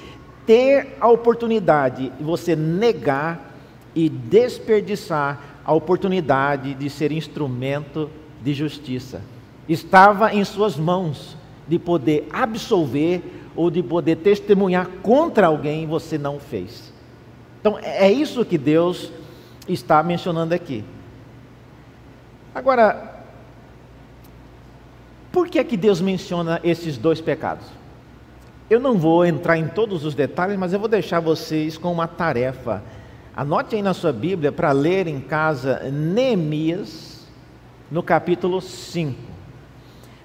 ter 0.47 0.97
a 1.01 1.09
oportunidade 1.09 2.13
de 2.17 2.23
você 2.23 2.55
negar 2.55 3.55
e 3.95 4.09
desperdiçar 4.09 5.56
a 5.67 5.75
oportunidade 5.75 6.75
de 6.75 6.89
ser 6.89 7.11
instrumento 7.11 8.09
de 8.41 8.55
justiça. 8.55 9.21
Estava 9.69 10.33
em 10.33 10.45
suas 10.45 10.77
mãos 10.77 11.37
de 11.67 11.77
poder 11.77 12.29
absolver 12.33 13.51
ou 13.57 13.69
de 13.69 13.83
poder 13.83 14.19
testemunhar 14.19 14.87
contra 15.03 15.49
alguém 15.49 15.85
você 15.85 16.17
não 16.17 16.39
fez. 16.39 16.93
Então 17.61 17.77
é 17.83 18.09
isso 18.13 18.45
que 18.45 18.57
Deus 18.57 19.11
está 19.67 20.01
mencionando 20.05 20.55
aqui. 20.55 20.85
Agora, 22.55 23.25
por 25.33 25.49
que 25.49 25.59
é 25.59 25.65
que 25.65 25.77
Deus 25.77 26.01
menciona 26.01 26.61
esses 26.63 26.97
dois 26.97 27.21
pecados? 27.21 27.67
Eu 28.71 28.79
não 28.79 28.97
vou 28.97 29.27
entrar 29.27 29.59
em 29.59 29.67
todos 29.67 30.05
os 30.05 30.15
detalhes, 30.15 30.57
mas 30.57 30.73
eu 30.73 30.79
vou 30.79 30.89
deixar 30.89 31.19
vocês 31.19 31.77
com 31.77 31.91
uma 31.91 32.07
tarefa 32.07 32.85
Anote 33.37 33.77
aí 33.77 33.83
na 33.83 33.93
sua 33.93 34.15
Bíblia 34.15 34.51
para 34.51 34.73
ler 34.73 35.07
em 35.07 35.21
casa 35.21 35.91
Neemias, 35.93 37.27
no 37.91 38.03
capítulo 38.03 38.63
5. 38.63 39.15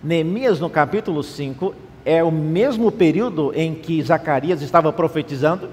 Neemias, 0.01 0.61
no 0.61 0.69
capítulo 0.69 1.21
5, 1.21 1.75
é 2.05 2.23
o 2.23 2.31
mesmo 2.31 2.89
período 2.89 3.51
em 3.53 3.75
que 3.75 4.01
Zacarias 4.01 4.61
estava 4.61 4.93
profetizando. 4.93 5.67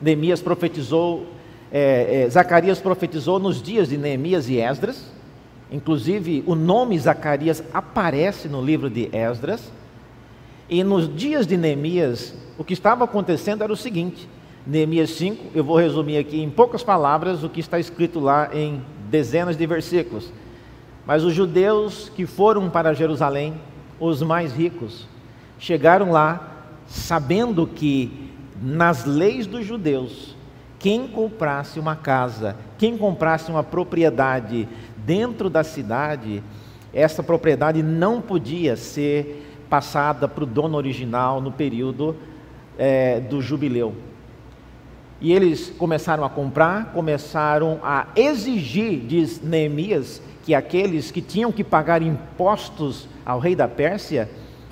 Neemias 0.00 0.42
profetizou, 0.42 1.28
é, 1.70 2.24
é, 2.24 2.28
Zacarias 2.28 2.80
profetizou 2.80 3.38
nos 3.38 3.62
dias 3.62 3.88
de 3.88 3.96
Neemias 3.96 4.48
e 4.48 4.58
Esdras. 4.58 5.06
Inclusive, 5.70 6.42
o 6.48 6.56
nome 6.56 6.98
Zacarias 6.98 7.62
aparece 7.72 8.48
no 8.48 8.60
livro 8.60 8.90
de 8.90 9.08
Esdras. 9.12 9.70
E 10.68 10.82
nos 10.82 11.08
dias 11.14 11.46
de 11.46 11.56
Neemias, 11.56 12.34
o 12.58 12.64
que 12.64 12.72
estava 12.72 13.04
acontecendo 13.04 13.62
era 13.62 13.72
o 13.72 13.76
seguinte: 13.76 14.28
Neemias 14.64 15.10
5, 15.10 15.46
eu 15.56 15.64
vou 15.64 15.76
resumir 15.76 16.18
aqui 16.18 16.40
em 16.40 16.48
poucas 16.48 16.84
palavras 16.84 17.42
o 17.42 17.48
que 17.48 17.58
está 17.58 17.80
escrito 17.80 18.20
lá 18.20 18.48
em 18.52 18.80
dezenas 19.10 19.56
de 19.56 19.66
versículos. 19.66 20.32
Mas 21.04 21.24
os 21.24 21.34
judeus 21.34 22.08
que 22.14 22.26
foram 22.26 22.70
para 22.70 22.94
Jerusalém, 22.94 23.54
os 23.98 24.22
mais 24.22 24.52
ricos, 24.52 25.08
chegaram 25.58 26.12
lá 26.12 26.68
sabendo 26.86 27.66
que 27.66 28.30
nas 28.62 29.04
leis 29.04 29.48
dos 29.48 29.66
judeus, 29.66 30.36
quem 30.78 31.08
comprasse 31.08 31.80
uma 31.80 31.96
casa, 31.96 32.56
quem 32.78 32.96
comprasse 32.96 33.50
uma 33.50 33.64
propriedade 33.64 34.68
dentro 34.96 35.50
da 35.50 35.64
cidade, 35.64 36.40
essa 36.94 37.20
propriedade 37.20 37.82
não 37.82 38.20
podia 38.20 38.76
ser 38.76 39.64
passada 39.68 40.28
para 40.28 40.44
o 40.44 40.46
dono 40.46 40.76
original 40.76 41.40
no 41.40 41.50
período 41.50 42.14
é, 42.78 43.18
do 43.18 43.42
jubileu. 43.42 44.11
E 45.22 45.32
eles 45.32 45.72
começaram 45.78 46.24
a 46.24 46.28
comprar, 46.28 46.86
começaram 46.86 47.78
a 47.84 48.08
exigir, 48.16 48.98
diz 49.06 49.40
Neemias, 49.40 50.20
que 50.44 50.52
aqueles 50.52 51.12
que 51.12 51.22
tinham 51.22 51.52
que 51.52 51.62
pagar 51.62 52.02
impostos 52.02 53.06
ao 53.24 53.38
rei 53.38 53.54
da 53.54 53.68
Pérsia, 53.68 54.28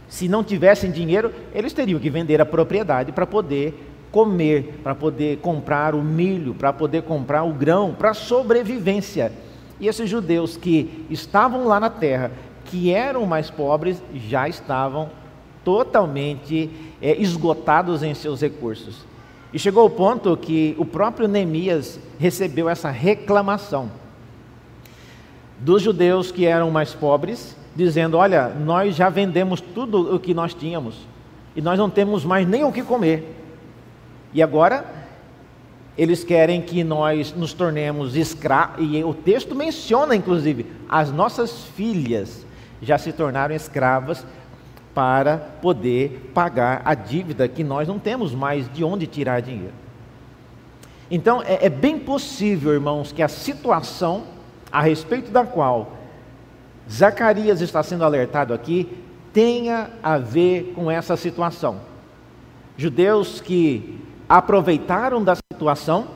se 0.09 0.27
não 0.27 0.43
tivessem 0.43 0.91
dinheiro, 0.91 1.33
eles 1.55 1.73
teriam 1.73 2.01
que 2.01 2.11
vender 2.11 2.41
a 2.41 2.45
propriedade 2.45 3.13
para 3.13 3.29
poder 3.29 3.93
comer, 4.11 4.81
para 4.83 4.93
poder 4.93 5.39
comprar 5.39 5.95
o 5.95 6.03
milho, 6.03 6.53
para 6.53 6.73
poder 6.73 7.05
comprar 7.05 7.45
o 7.45 7.53
grão, 7.53 7.95
para 7.97 8.13
sobrevivência. 8.13 9.31
E 9.79 9.87
esses 9.87 10.11
judeus 10.11 10.57
que 10.57 11.07
estavam 11.09 11.65
lá 11.69 11.79
na 11.79 11.89
terra, 11.89 12.33
que 12.65 12.93
eram 12.93 13.25
mais 13.25 13.51
pobres, 13.51 14.03
já 14.13 14.49
estavam 14.49 15.11
totalmente 15.65 16.69
é, 17.01 17.15
esgotados 17.15 18.03
em 18.03 18.15
seus 18.15 18.41
recursos. 18.41 19.09
E 19.53 19.59
chegou 19.59 19.85
o 19.87 19.91
ponto 19.91 20.37
que 20.37 20.77
o 20.79 20.85
próprio 20.85 21.27
Neemias 21.27 21.99
recebeu 22.19 22.69
essa 22.69 22.91
reclamação 22.91 23.91
dos 25.59 25.83
judeus 25.83 26.31
que 26.31 26.47
eram 26.47 26.71
mais 26.71 26.95
pobres, 26.95 27.57
dizendo: 27.75 28.17
Olha, 28.17 28.49
nós 28.49 28.95
já 28.95 29.09
vendemos 29.09 29.61
tudo 29.61 30.15
o 30.15 30.21
que 30.21 30.33
nós 30.33 30.55
tínhamos 30.55 31.07
e 31.55 31.61
nós 31.61 31.79
não 31.79 31.91
temos 31.91 32.25
mais 32.25 32.47
nem 32.47 32.65
o 32.65 32.73
que 32.73 32.83
comer. 32.83 33.37
E 34.33 34.43
agora 34.43 34.85
eles 35.99 36.23
querem 36.25 36.63
que 36.63 36.83
nós 36.85 37.35
nos 37.35 37.53
tornemos 37.53 38.17
escravos, 38.17 38.77
e 38.81 39.03
o 39.05 39.13
texto 39.13 39.55
menciona 39.55 40.15
inclusive, 40.15 40.67
as 40.89 41.11
nossas 41.11 41.65
filhas 41.65 42.47
já 42.81 42.97
se 42.97 43.13
tornaram 43.13 43.55
escravas 43.55 44.25
para 45.01 45.39
poder 45.39 46.31
pagar 46.35 46.83
a 46.85 46.93
dívida 46.93 47.49
que 47.49 47.65
nós 47.65 47.89
não 47.89 47.99
temos 47.99 48.35
mais 48.35 48.71
de 48.71 48.85
onde 48.85 49.07
tirar 49.07 49.41
dinheiro. 49.41 49.73
Então 51.11 51.43
é, 51.43 51.65
é 51.65 51.69
bem 51.71 51.99
possível, 51.99 52.75
irmãos, 52.75 53.11
que 53.11 53.23
a 53.23 53.29
situação 53.29 54.25
a 54.71 54.83
respeito 54.83 55.31
da 55.31 55.43
qual 55.47 55.93
Zacarias 56.87 57.63
está 57.63 57.83
sendo 57.83 58.05
alertado 58.05 58.53
aqui 58.53 59.03
tenha 59.33 59.89
a 60.03 60.19
ver 60.19 60.75
com 60.77 60.91
essa 60.91 61.17
situação. 61.17 61.81
Judeus 62.77 63.41
que 63.41 64.05
aproveitaram 64.29 65.25
da 65.25 65.35
situação 65.35 66.09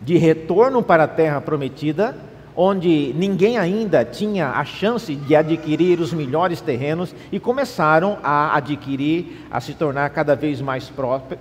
de 0.00 0.16
retorno 0.16 0.80
para 0.80 1.02
a 1.02 1.08
terra 1.08 1.40
prometida 1.40 2.16
onde 2.56 3.12
ninguém 3.14 3.58
ainda 3.58 4.04
tinha 4.04 4.50
a 4.50 4.64
chance 4.64 5.14
de 5.14 5.36
adquirir 5.36 6.00
os 6.00 6.12
melhores 6.12 6.60
terrenos 6.60 7.14
e 7.30 7.38
começaram 7.38 8.18
a 8.22 8.56
adquirir, 8.56 9.46
a 9.50 9.60
se 9.60 9.74
tornar 9.74 10.08
cada 10.10 10.34
vez 10.34 10.60
mais 10.60 10.90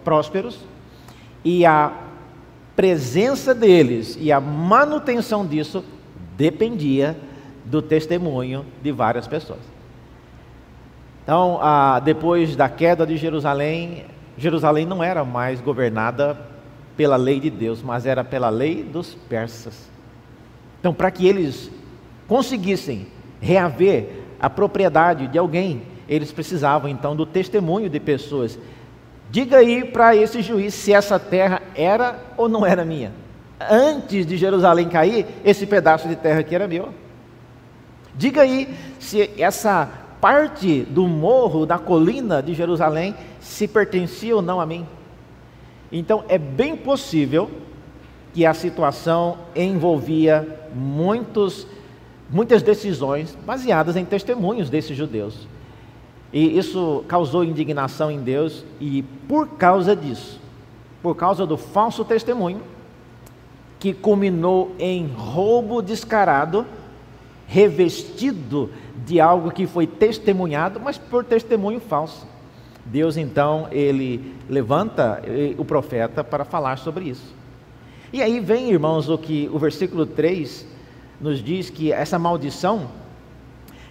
prósperos. 0.04 0.60
E 1.44 1.66
a 1.66 1.94
presença 2.76 3.56
deles 3.56 4.18
e 4.20 4.32
a 4.32 4.42
manutenção 4.42 5.46
disso 5.46 5.86
dependia 6.36 7.16
do 7.64 7.82
testemunho 7.82 8.66
de 8.84 8.92
várias 8.92 9.28
pessoas. 9.28 9.62
Então, 11.24 11.60
depois 12.04 12.56
da 12.56 12.68
queda 12.68 13.06
de 13.06 13.16
Jerusalém, 13.16 14.06
Jerusalém 14.38 14.86
não 14.86 15.02
era 15.02 15.24
mais 15.24 15.62
governada 15.62 16.38
pela 16.98 17.16
lei 17.16 17.40
de 17.40 17.50
Deus, 17.50 17.82
mas 17.82 18.06
era 18.06 18.24
pela 18.24 18.50
lei 18.50 18.84
dos 18.84 19.16
persas. 19.16 19.95
Então, 20.86 20.94
para 20.94 21.10
que 21.10 21.28
eles 21.28 21.72
conseguissem 22.28 23.08
reaver 23.42 24.08
a 24.40 24.48
propriedade 24.48 25.28
de 25.28 25.36
alguém, 25.36 25.82
eles 26.08 26.32
precisavam 26.32 26.88
então 26.88 27.16
do 27.16 27.26
testemunho 27.26 27.90
de 27.90 28.00
pessoas. 28.00 28.60
Diga 29.32 29.58
aí 29.58 29.84
para 29.84 30.16
esse 30.16 30.44
juiz 30.44 30.76
se 30.76 30.94
essa 30.94 31.18
terra 31.18 31.60
era 31.74 32.20
ou 32.38 32.48
não 32.48 32.64
era 32.64 32.86
minha. 32.86 33.12
Antes 33.60 34.28
de 34.28 34.38
Jerusalém 34.38 34.88
cair, 34.88 35.26
esse 35.44 35.66
pedaço 35.66 36.08
de 36.08 36.16
terra 36.16 36.42
aqui 36.42 36.54
era 36.54 36.68
meu. 36.68 36.90
Diga 38.14 38.44
aí 38.44 38.72
se 39.00 39.32
essa 39.40 39.90
parte 40.22 40.84
do 40.84 41.08
morro, 41.08 41.66
da 41.66 41.80
colina 41.80 42.44
de 42.44 42.54
Jerusalém, 42.54 43.16
se 43.40 43.68
pertencia 43.68 44.36
ou 44.36 44.42
não 44.44 44.62
a 44.62 44.68
mim. 44.68 44.86
Então 45.92 46.24
é 46.30 46.38
bem 46.38 46.78
possível 46.78 47.50
que 48.36 48.46
a 48.46 48.54
situação 48.54 49.38
envolvia 49.56 50.65
muitos, 50.76 51.66
muitas 52.30 52.62
decisões 52.62 53.36
baseadas 53.46 53.96
em 53.96 54.04
testemunhos 54.04 54.70
desses 54.70 54.96
judeus. 54.96 55.48
E 56.34 56.58
isso 56.58 57.04
causou 57.08 57.46
indignação 57.46 58.12
em 58.12 58.20
Deus, 58.20 58.66
e 58.80 59.04
por 59.28 59.48
causa 59.50 59.96
disso, 59.96 60.42
por 61.02 61.16
causa 61.16 61.46
do 61.46 61.56
falso 61.56 62.04
testemunho, 62.04 62.62
que 63.80 63.94
culminou 63.94 64.76
em 64.78 65.08
roubo 65.08 65.82
descarado, 65.82 66.66
revestido 67.48 68.70
de 69.06 69.22
algo 69.22 69.52
que 69.52 69.68
foi 69.68 69.88
testemunhado, 69.88 70.80
mas 70.80 70.98
por 70.98 71.24
testemunho 71.24 71.80
falso. 71.80 72.28
Deus 72.86 73.18
então 73.18 73.68
ele 73.72 74.36
levanta 74.50 75.22
eh, 75.26 75.56
o 75.58 75.66
profeta 75.66 76.24
para 76.24 76.46
falar 76.46 76.78
sobre 76.78 77.06
isso. 77.06 77.34
E 78.14 78.22
aí 78.22 78.40
vem, 78.40 78.70
irmãos, 78.70 79.10
o 79.10 79.18
que 79.18 79.50
o 79.52 79.60
versículo 79.60 80.06
3 80.06 80.66
nos 81.20 81.44
diz 81.44 81.70
que 81.70 81.92
essa 81.92 82.20
maldição 82.20 82.90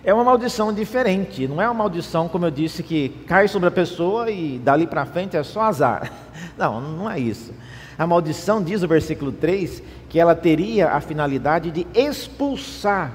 é 0.05 0.13
uma 0.13 0.23
maldição 0.23 0.73
diferente, 0.73 1.49
não 1.49 1.61
é 1.61 1.67
uma 1.67 1.75
maldição, 1.75 2.29
como 2.29 2.45
eu 2.45 2.51
disse, 2.51 2.83
que 2.83 3.09
cai 3.27 3.49
sobre 3.49 3.69
a 3.69 3.73
pessoa 3.73 4.31
e 4.31 4.59
dali 4.59 4.87
para 4.87 5.07
frente 5.07 5.35
é 5.37 5.43
só 5.43 5.63
azar. 5.63 6.13
Não, 6.59 6.81
não 6.81 7.11
é 7.11 7.19
isso. 7.19 7.53
A 7.99 8.07
maldição, 8.07 8.63
diz 8.63 8.83
o 8.83 8.89
versículo 8.89 9.33
3, 9.33 9.83
que 10.09 10.21
ela 10.21 10.35
teria 10.35 10.91
a 10.91 11.01
finalidade 11.01 11.71
de 11.71 11.87
expulsar 11.95 13.13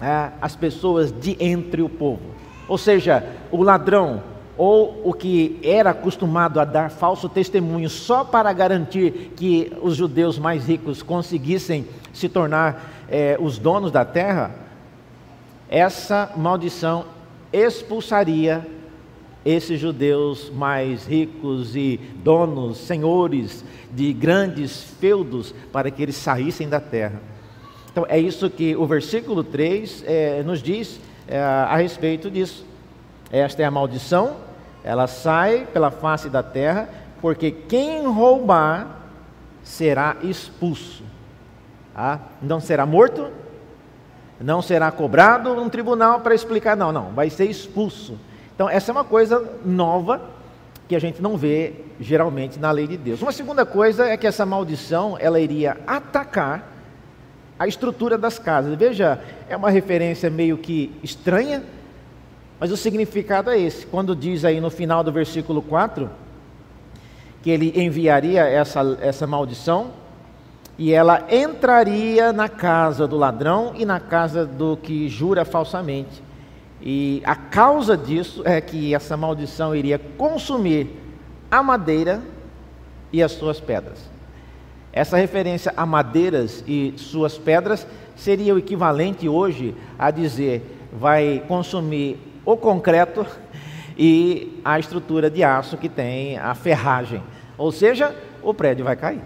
é, 0.00 0.30
as 0.40 0.56
pessoas 0.56 1.12
de 1.12 1.36
entre 1.38 1.82
o 1.82 1.88
povo. 1.88 2.22
Ou 2.66 2.78
seja, 2.78 3.24
o 3.50 3.62
ladrão 3.62 4.22
ou 4.64 5.00
o 5.02 5.12
que 5.12 5.58
era 5.64 5.90
acostumado 5.90 6.60
a 6.60 6.64
dar 6.64 6.88
falso 6.88 7.28
testemunho 7.28 7.90
só 7.90 8.22
para 8.22 8.52
garantir 8.52 9.32
que 9.34 9.72
os 9.82 9.96
judeus 9.96 10.38
mais 10.38 10.68
ricos 10.68 11.02
conseguissem 11.02 11.84
se 12.12 12.28
tornar 12.28 12.88
é, 13.08 13.36
os 13.40 13.58
donos 13.58 13.90
da 13.90 14.04
terra, 14.04 14.54
essa 15.68 16.30
maldição 16.36 17.06
expulsaria 17.52 18.64
esses 19.44 19.80
judeus 19.80 20.48
mais 20.50 21.08
ricos 21.08 21.74
e 21.74 21.98
donos, 22.22 22.78
senhores 22.78 23.64
de 23.90 24.12
grandes 24.12 24.84
feudos, 25.00 25.52
para 25.72 25.90
que 25.90 26.00
eles 26.00 26.14
saíssem 26.14 26.68
da 26.68 26.78
terra. 26.78 27.20
Então, 27.90 28.06
é 28.08 28.16
isso 28.16 28.48
que 28.48 28.76
o 28.76 28.86
versículo 28.86 29.42
3 29.42 30.04
é, 30.06 30.42
nos 30.44 30.62
diz 30.62 31.00
é, 31.26 31.40
a 31.40 31.74
respeito 31.74 32.30
disso. 32.30 32.64
Esta 33.32 33.62
é 33.62 33.64
a 33.64 33.70
maldição, 33.72 34.51
ela 34.84 35.06
sai 35.06 35.66
pela 35.72 35.90
face 35.90 36.28
da 36.28 36.42
terra, 36.42 36.88
porque 37.20 37.50
quem 37.50 38.06
roubar 38.06 38.86
será 39.62 40.16
expulso. 40.22 41.04
Ah, 41.94 42.18
não 42.40 42.60
será 42.60 42.84
morto, 42.84 43.28
não 44.40 44.60
será 44.60 44.90
cobrado 44.90 45.54
num 45.54 45.68
tribunal 45.68 46.20
para 46.20 46.34
explicar, 46.34 46.76
não, 46.76 46.90
não, 46.90 47.12
vai 47.12 47.30
ser 47.30 47.44
expulso. 47.44 48.18
Então, 48.54 48.68
essa 48.68 48.90
é 48.90 48.92
uma 48.92 49.04
coisa 49.04 49.58
nova 49.64 50.20
que 50.88 50.96
a 50.96 50.98
gente 50.98 51.22
não 51.22 51.36
vê 51.36 51.74
geralmente 52.00 52.58
na 52.58 52.70
lei 52.70 52.86
de 52.86 52.96
Deus. 52.96 53.22
Uma 53.22 53.32
segunda 53.32 53.64
coisa 53.64 54.06
é 54.06 54.16
que 54.16 54.26
essa 54.26 54.44
maldição, 54.44 55.16
ela 55.18 55.38
iria 55.38 55.78
atacar 55.86 56.68
a 57.58 57.66
estrutura 57.66 58.18
das 58.18 58.38
casas. 58.38 58.74
Veja, 58.74 59.20
é 59.48 59.56
uma 59.56 59.70
referência 59.70 60.28
meio 60.28 60.58
que 60.58 60.92
estranha, 61.02 61.62
mas 62.62 62.70
o 62.70 62.76
significado 62.76 63.50
é 63.50 63.58
esse. 63.58 63.84
Quando 63.84 64.14
diz 64.14 64.44
aí 64.44 64.60
no 64.60 64.70
final 64.70 65.02
do 65.02 65.10
versículo 65.10 65.60
4 65.62 66.08
que 67.42 67.50
ele 67.50 67.72
enviaria 67.74 68.44
essa, 68.44 68.96
essa 69.00 69.26
maldição 69.26 69.90
e 70.78 70.92
ela 70.92 71.26
entraria 71.28 72.32
na 72.32 72.48
casa 72.48 73.08
do 73.08 73.16
ladrão 73.16 73.72
e 73.74 73.84
na 73.84 73.98
casa 73.98 74.46
do 74.46 74.76
que 74.76 75.08
jura 75.08 75.44
falsamente. 75.44 76.22
E 76.80 77.20
a 77.24 77.34
causa 77.34 77.96
disso 77.96 78.42
é 78.44 78.60
que 78.60 78.94
essa 78.94 79.16
maldição 79.16 79.74
iria 79.74 79.98
consumir 79.98 80.88
a 81.50 81.64
madeira 81.64 82.22
e 83.12 83.20
as 83.24 83.32
suas 83.32 83.58
pedras. 83.58 84.08
Essa 84.92 85.16
referência 85.16 85.74
a 85.76 85.84
madeiras 85.84 86.62
e 86.64 86.94
suas 86.96 87.36
pedras 87.36 87.84
seria 88.14 88.54
o 88.54 88.58
equivalente 88.58 89.28
hoje 89.28 89.74
a 89.98 90.12
dizer 90.12 90.78
vai 90.92 91.42
consumir 91.48 92.30
o 92.44 92.56
concreto 92.56 93.26
e 93.96 94.60
a 94.64 94.78
estrutura 94.78 95.30
de 95.30 95.44
aço 95.44 95.76
que 95.76 95.88
tem 95.88 96.38
a 96.38 96.54
ferragem. 96.54 97.22
Ou 97.56 97.70
seja, 97.70 98.14
o 98.42 98.52
prédio 98.52 98.84
vai 98.84 98.96
cair. 98.96 99.22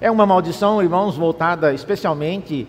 É 0.00 0.10
uma 0.10 0.26
maldição, 0.26 0.82
irmãos, 0.82 1.16
voltada 1.16 1.72
especialmente, 1.74 2.66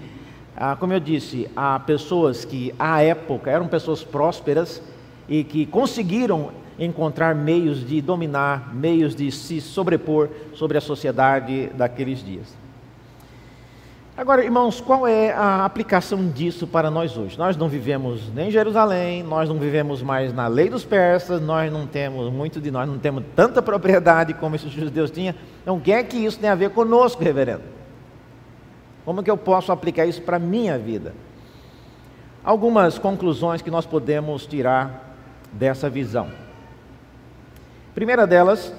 a, 0.56 0.76
como 0.76 0.94
eu 0.94 1.00
disse, 1.00 1.50
a 1.56 1.80
pessoas 1.80 2.44
que, 2.44 2.76
à 2.78 3.02
época, 3.02 3.50
eram 3.50 3.68
pessoas 3.68 4.04
prósperas 4.04 4.82
e 5.30 5.44
que 5.44 5.66
conseguiram 5.66 6.52
encontrar 6.78 7.34
meios 7.34 7.88
de 7.88 8.02
dominar, 8.02 8.74
meios 8.74 9.16
de 9.16 9.32
se 9.32 9.62
sobrepor 9.62 10.30
sobre 10.54 10.78
a 10.78 10.82
sociedade 10.82 11.68
daqueles 11.76 12.24
dias. 12.24 12.61
Agora, 14.16 14.44
irmãos, 14.44 14.82
qual 14.82 15.08
é 15.08 15.32
a 15.32 15.64
aplicação 15.64 16.28
disso 16.30 16.68
para 16.68 16.92
nós 16.92 17.16
hoje? 17.16 17.38
Nós 17.38 17.56
não 17.56 17.70
vivemos 17.70 18.30
nem 18.34 18.50
em 18.50 18.52
Jerusalém, 18.52 19.24
nós 19.24 19.48
não 19.48 19.58
vivemos 19.58 20.02
mais 20.02 20.34
na 20.34 20.48
lei 20.48 20.70
dos 20.70 20.84
persas, 20.84 21.42
nós 21.42 21.72
não 21.72 21.88
temos, 21.88 22.32
muito 22.32 22.60
de 22.60 22.70
nós 22.70 22.88
não 22.88 23.00
temos 23.00 23.24
tanta 23.36 23.62
propriedade 23.64 24.34
como 24.34 24.56
esses 24.56 24.70
judeus 24.70 25.10
tinham. 25.10 25.34
Então, 25.62 25.78
o 25.78 25.82
que 25.82 25.94
é 25.94 26.04
que 26.04 26.18
isso 26.18 26.38
tem 26.38 26.50
a 26.50 26.56
ver 26.56 26.72
conosco, 26.72 27.24
reverendo? 27.24 27.64
Como 29.06 29.24
que 29.24 29.32
eu 29.32 29.38
posso 29.38 29.72
aplicar 29.72 30.06
isso 30.06 30.22
para 30.22 30.36
a 30.36 30.40
minha 30.40 30.78
vida? 30.78 31.16
Algumas 32.44 33.00
conclusões 33.00 33.62
que 33.62 33.72
nós 33.72 33.86
podemos 33.86 34.46
tirar 34.46 35.16
dessa 35.54 35.90
visão. 35.90 36.30
primeira 37.96 38.28
delas 38.28 38.74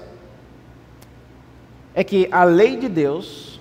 é 1.95 2.05
que 2.05 2.29
a 2.31 2.45
lei 2.45 2.77
de 2.77 2.89
Deus 2.89 3.52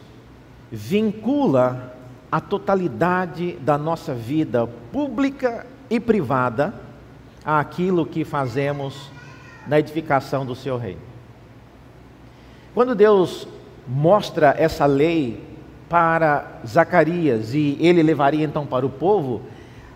vincula 0.72 1.94
a 2.32 2.40
totalidade 2.40 3.54
da 3.62 3.78
nossa 3.78 4.14
vida 4.14 4.66
pública 4.92 5.66
e 5.90 6.00
privada 6.00 6.74
àquilo 7.44 8.06
que 8.06 8.24
fazemos 8.24 9.12
na 9.68 9.80
edificação 9.80 10.46
do 10.46 10.56
seu 10.56 10.78
reino. 10.78 11.02
Quando 12.74 12.96
Deus 12.96 13.48
mostra 13.86 14.56
essa 14.58 14.86
lei 14.86 15.44
para 15.90 16.62
Zacarias 16.66 17.54
e 17.54 17.78
ele 17.82 18.02
levaria 18.02 18.46
então 18.46 18.66
para 18.66 18.86
o 18.86 18.90
povo, 18.90 19.42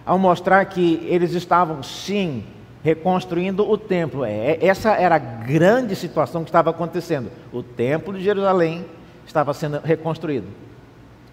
ao 0.05 0.19
mostrar 0.19 0.65
que 0.65 0.99
eles 1.07 1.31
estavam 1.33 1.81
sim 1.81 2.43
reconstruindo 2.83 3.67
o 3.67 3.77
templo. 3.77 4.25
É, 4.25 4.57
essa 4.61 4.91
era 4.91 5.15
a 5.15 5.19
grande 5.19 5.95
situação 5.95 6.43
que 6.43 6.49
estava 6.49 6.69
acontecendo. 6.69 7.31
O 7.51 7.63
templo 7.63 8.13
de 8.13 8.23
Jerusalém 8.23 8.85
estava 9.25 9.53
sendo 9.53 9.79
reconstruído. 9.79 10.47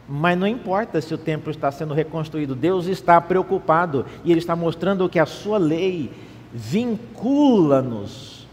Mas 0.09 0.39
não 0.39 0.47
importa 0.47 1.01
se 1.01 1.15
o 1.15 1.19
templo 1.19 1.51
está 1.51 1.71
sendo 1.71 1.95
reconstruído, 1.95 2.55
Deus 2.55 2.87
está 2.87 3.21
preocupado 3.21 4.05
e 4.25 4.31
Ele 4.31 4.41
está 4.41 4.55
mostrando 4.57 5.09
que 5.09 5.19
a 5.19 5.27
sua 5.27 5.59
lei 5.59 6.11
vincula-nos 6.53 8.47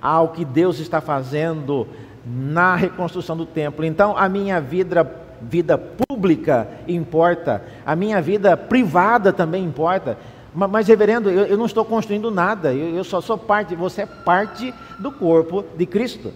ao 0.00 0.28
que 0.28 0.44
Deus 0.44 0.80
está 0.80 1.00
fazendo 1.00 1.86
na 2.26 2.74
reconstrução 2.74 3.36
do 3.36 3.46
templo. 3.46 3.84
Então, 3.84 4.16
a 4.16 4.28
minha 4.28 4.60
vida, 4.60 5.08
vida 5.40 5.78
pública 5.78 6.68
importa, 6.88 7.62
a 7.84 7.94
minha 7.94 8.20
vida 8.20 8.56
privada 8.56 9.32
também 9.32 9.64
importa. 9.64 10.18
Mas, 10.54 10.88
reverendo, 10.88 11.30
eu, 11.30 11.46
eu 11.46 11.56
não 11.56 11.66
estou 11.66 11.84
construindo 11.84 12.30
nada, 12.30 12.72
eu, 12.72 12.96
eu 12.96 13.04
só 13.04 13.20
sou 13.20 13.36
parte, 13.36 13.74
você 13.74 14.02
é 14.02 14.06
parte 14.06 14.72
do 14.98 15.12
corpo 15.12 15.64
de 15.76 15.84
Cristo. 15.84 16.32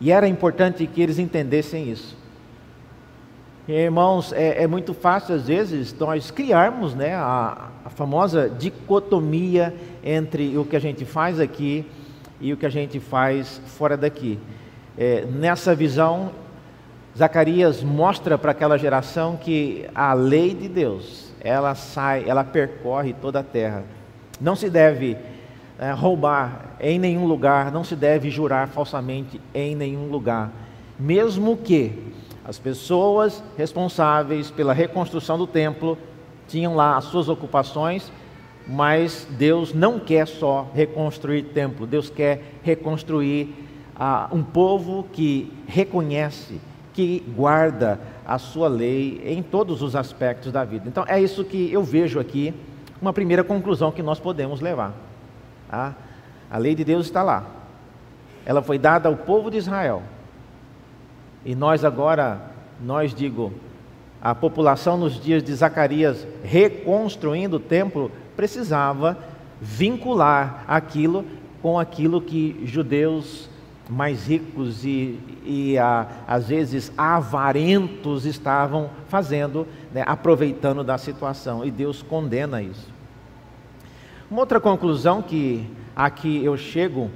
E 0.00 0.10
era 0.10 0.26
importante 0.26 0.86
que 0.86 1.02
eles 1.02 1.18
entendessem 1.18 1.90
isso. 1.90 2.16
Irmãos, 3.68 4.32
é, 4.32 4.64
é, 4.64 4.66
muito 4.66 4.94
fácil 4.94 5.34
às 5.34 5.46
vezes 5.46 5.94
nós 5.96 6.30
criarmos 6.30 6.94
né, 6.94 7.14
a, 7.14 7.68
a, 7.84 7.90
famosa 7.90 8.48
dicotomia 8.48 9.72
entre 10.02 10.56
o 10.58 10.64
que 10.64 10.74
a 10.74 10.80
gente 10.80 11.04
faz 11.04 11.38
aqui 11.38 11.86
e 12.40 12.52
o 12.52 12.56
que 12.56 12.66
a 12.66 12.70
gente 12.70 12.98
faz 12.98 13.60
fora 13.66 13.96
daqui. 13.96 14.40
É, 14.98 15.24
nessa 15.26 15.74
visão, 15.74 16.32
Zacarias 17.16 17.82
mostra 17.82 18.36
para 18.36 18.52
aquela 18.52 18.76
geração 18.76 19.36
que 19.36 19.86
a 19.94 20.14
lei 20.14 20.54
de 20.54 20.68
Deus, 20.68 21.32
ela 21.40 21.74
sai, 21.74 22.24
ela 22.26 22.42
percorre 22.42 23.12
toda 23.12 23.40
a 23.40 23.44
terra. 23.44 23.84
Não 24.40 24.56
se 24.56 24.70
deve 24.70 25.16
é, 25.80 25.92
roubar 25.92 26.76
em 26.78 26.98
nenhum 26.98 27.26
lugar, 27.26 27.72
não 27.72 27.82
se 27.82 27.96
deve 27.96 28.28
jurar 28.28 28.68
falsamente 28.68 29.40
em 29.54 29.74
nenhum 29.74 30.10
lugar, 30.10 30.52
mesmo 30.98 31.56
que 31.56 32.12
as 32.44 32.58
pessoas 32.58 33.42
responsáveis 33.56 34.50
pela 34.50 34.74
reconstrução 34.74 35.38
do 35.38 35.46
templo 35.46 35.96
tinham 36.46 36.76
lá 36.76 36.98
as 36.98 37.04
suas 37.04 37.30
ocupações, 37.30 38.12
mas 38.68 39.26
Deus 39.30 39.72
não 39.72 39.98
quer 39.98 40.28
só 40.28 40.68
reconstruir 40.74 41.44
templo, 41.44 41.86
Deus 41.86 42.10
quer 42.10 42.58
reconstruir 42.62 43.48
ah, 43.96 44.28
um 44.30 44.42
povo 44.42 45.06
que 45.10 45.50
reconhece, 45.66 46.60
que 46.92 47.24
guarda 47.34 47.98
a 48.26 48.36
sua 48.36 48.68
lei 48.68 49.22
em 49.24 49.42
todos 49.42 49.80
os 49.80 49.96
aspectos 49.96 50.52
da 50.52 50.62
vida. 50.62 50.84
Então 50.86 51.04
é 51.08 51.18
isso 51.18 51.42
que 51.42 51.72
eu 51.72 51.82
vejo 51.82 52.20
aqui, 52.20 52.52
uma 53.00 53.14
primeira 53.14 53.42
conclusão 53.42 53.90
que 53.90 54.02
nós 54.02 54.20
podemos 54.20 54.60
levar. 54.60 55.09
A 55.70 56.58
lei 56.58 56.74
de 56.74 56.84
Deus 56.84 57.06
está 57.06 57.22
lá. 57.22 57.46
Ela 58.44 58.62
foi 58.62 58.78
dada 58.78 59.08
ao 59.08 59.16
povo 59.16 59.50
de 59.50 59.56
Israel. 59.56 60.02
E 61.44 61.54
nós 61.54 61.84
agora, 61.84 62.40
nós 62.80 63.14
digo, 63.14 63.52
a 64.20 64.34
população 64.34 64.96
nos 64.96 65.20
dias 65.20 65.42
de 65.42 65.54
Zacarias 65.54 66.26
reconstruindo 66.42 67.56
o 67.56 67.60
templo 67.60 68.10
precisava 68.36 69.16
vincular 69.60 70.64
aquilo 70.66 71.24
com 71.62 71.78
aquilo 71.78 72.20
que 72.20 72.62
judeus 72.64 73.48
mais 73.88 74.26
ricos 74.26 74.84
e, 74.84 75.18
e 75.44 75.78
a, 75.78 76.06
às 76.26 76.48
vezes 76.48 76.92
avarentos 76.96 78.24
estavam 78.24 78.88
fazendo, 79.08 79.66
né, 79.92 80.04
aproveitando 80.06 80.84
da 80.84 80.96
situação. 80.96 81.64
E 81.64 81.70
Deus 81.70 82.02
condena 82.02 82.62
isso. 82.62 82.89
Uma 84.30 84.42
outra 84.42 84.60
conclusão 84.60 85.20
que 85.20 85.68
aqui 85.94 86.44
eu 86.44 86.56
chego 86.56 87.10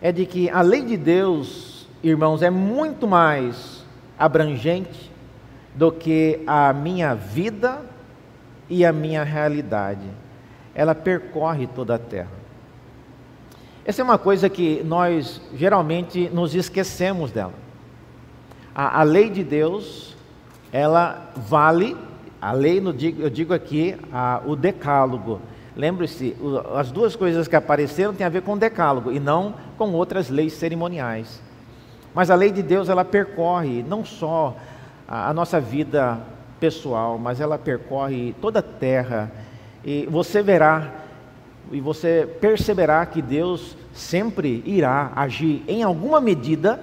é 0.00 0.10
de 0.10 0.24
que 0.24 0.48
a 0.48 0.62
lei 0.62 0.80
de 0.80 0.96
Deus, 0.96 1.86
irmãos, 2.02 2.40
é 2.40 2.48
muito 2.48 3.06
mais 3.06 3.84
abrangente 4.18 5.12
do 5.74 5.92
que 5.92 6.40
a 6.46 6.72
minha 6.72 7.14
vida 7.14 7.82
e 8.66 8.82
a 8.82 8.94
minha 8.94 9.22
realidade. 9.22 10.08
Ela 10.74 10.94
percorre 10.94 11.66
toda 11.66 11.96
a 11.96 11.98
terra. 11.98 12.32
Essa 13.84 14.00
é 14.00 14.04
uma 14.04 14.16
coisa 14.16 14.48
que 14.48 14.82
nós 14.84 15.38
geralmente 15.54 16.30
nos 16.32 16.54
esquecemos 16.54 17.30
dela. 17.30 17.52
A, 18.74 19.00
a 19.00 19.02
lei 19.02 19.28
de 19.28 19.44
Deus, 19.44 20.16
ela 20.72 21.30
vale, 21.36 21.94
a 22.40 22.52
lei, 22.52 22.82
eu 23.18 23.28
digo 23.28 23.52
aqui, 23.52 23.94
a, 24.10 24.40
o 24.46 24.56
decálogo, 24.56 25.38
Lembre-se, 25.74 26.36
as 26.74 26.90
duas 26.90 27.16
coisas 27.16 27.48
que 27.48 27.56
apareceram 27.56 28.12
têm 28.12 28.26
a 28.26 28.30
ver 28.30 28.42
com 28.42 28.52
o 28.52 28.58
decálogo 28.58 29.10
e 29.10 29.18
não 29.18 29.54
com 29.78 29.92
outras 29.92 30.28
leis 30.28 30.52
cerimoniais. 30.52 31.40
Mas 32.14 32.30
a 32.30 32.34
lei 32.34 32.50
de 32.50 32.62
Deus, 32.62 32.88
ela 32.88 33.04
percorre 33.04 33.82
não 33.82 34.04
só 34.04 34.56
a, 35.08 35.32
nossa 35.32 35.58
vida 35.58 36.20
pessoal, 36.60 37.18
mas 37.18 37.40
ela 37.40 37.58
percorre 37.58 38.34
toda 38.40 38.58
a 38.58 38.62
terra. 38.62 39.32
E 39.84 40.06
você 40.10 40.42
verá 40.42 40.92
e 41.70 41.80
você 41.80 42.28
perceberá 42.40 43.04
que 43.06 43.22
Deus 43.22 43.76
sempre 43.94 44.62
irá 44.66 45.12
agir 45.16 45.62
em 45.66 45.82
alguma 45.82 46.20
medida, 46.20 46.78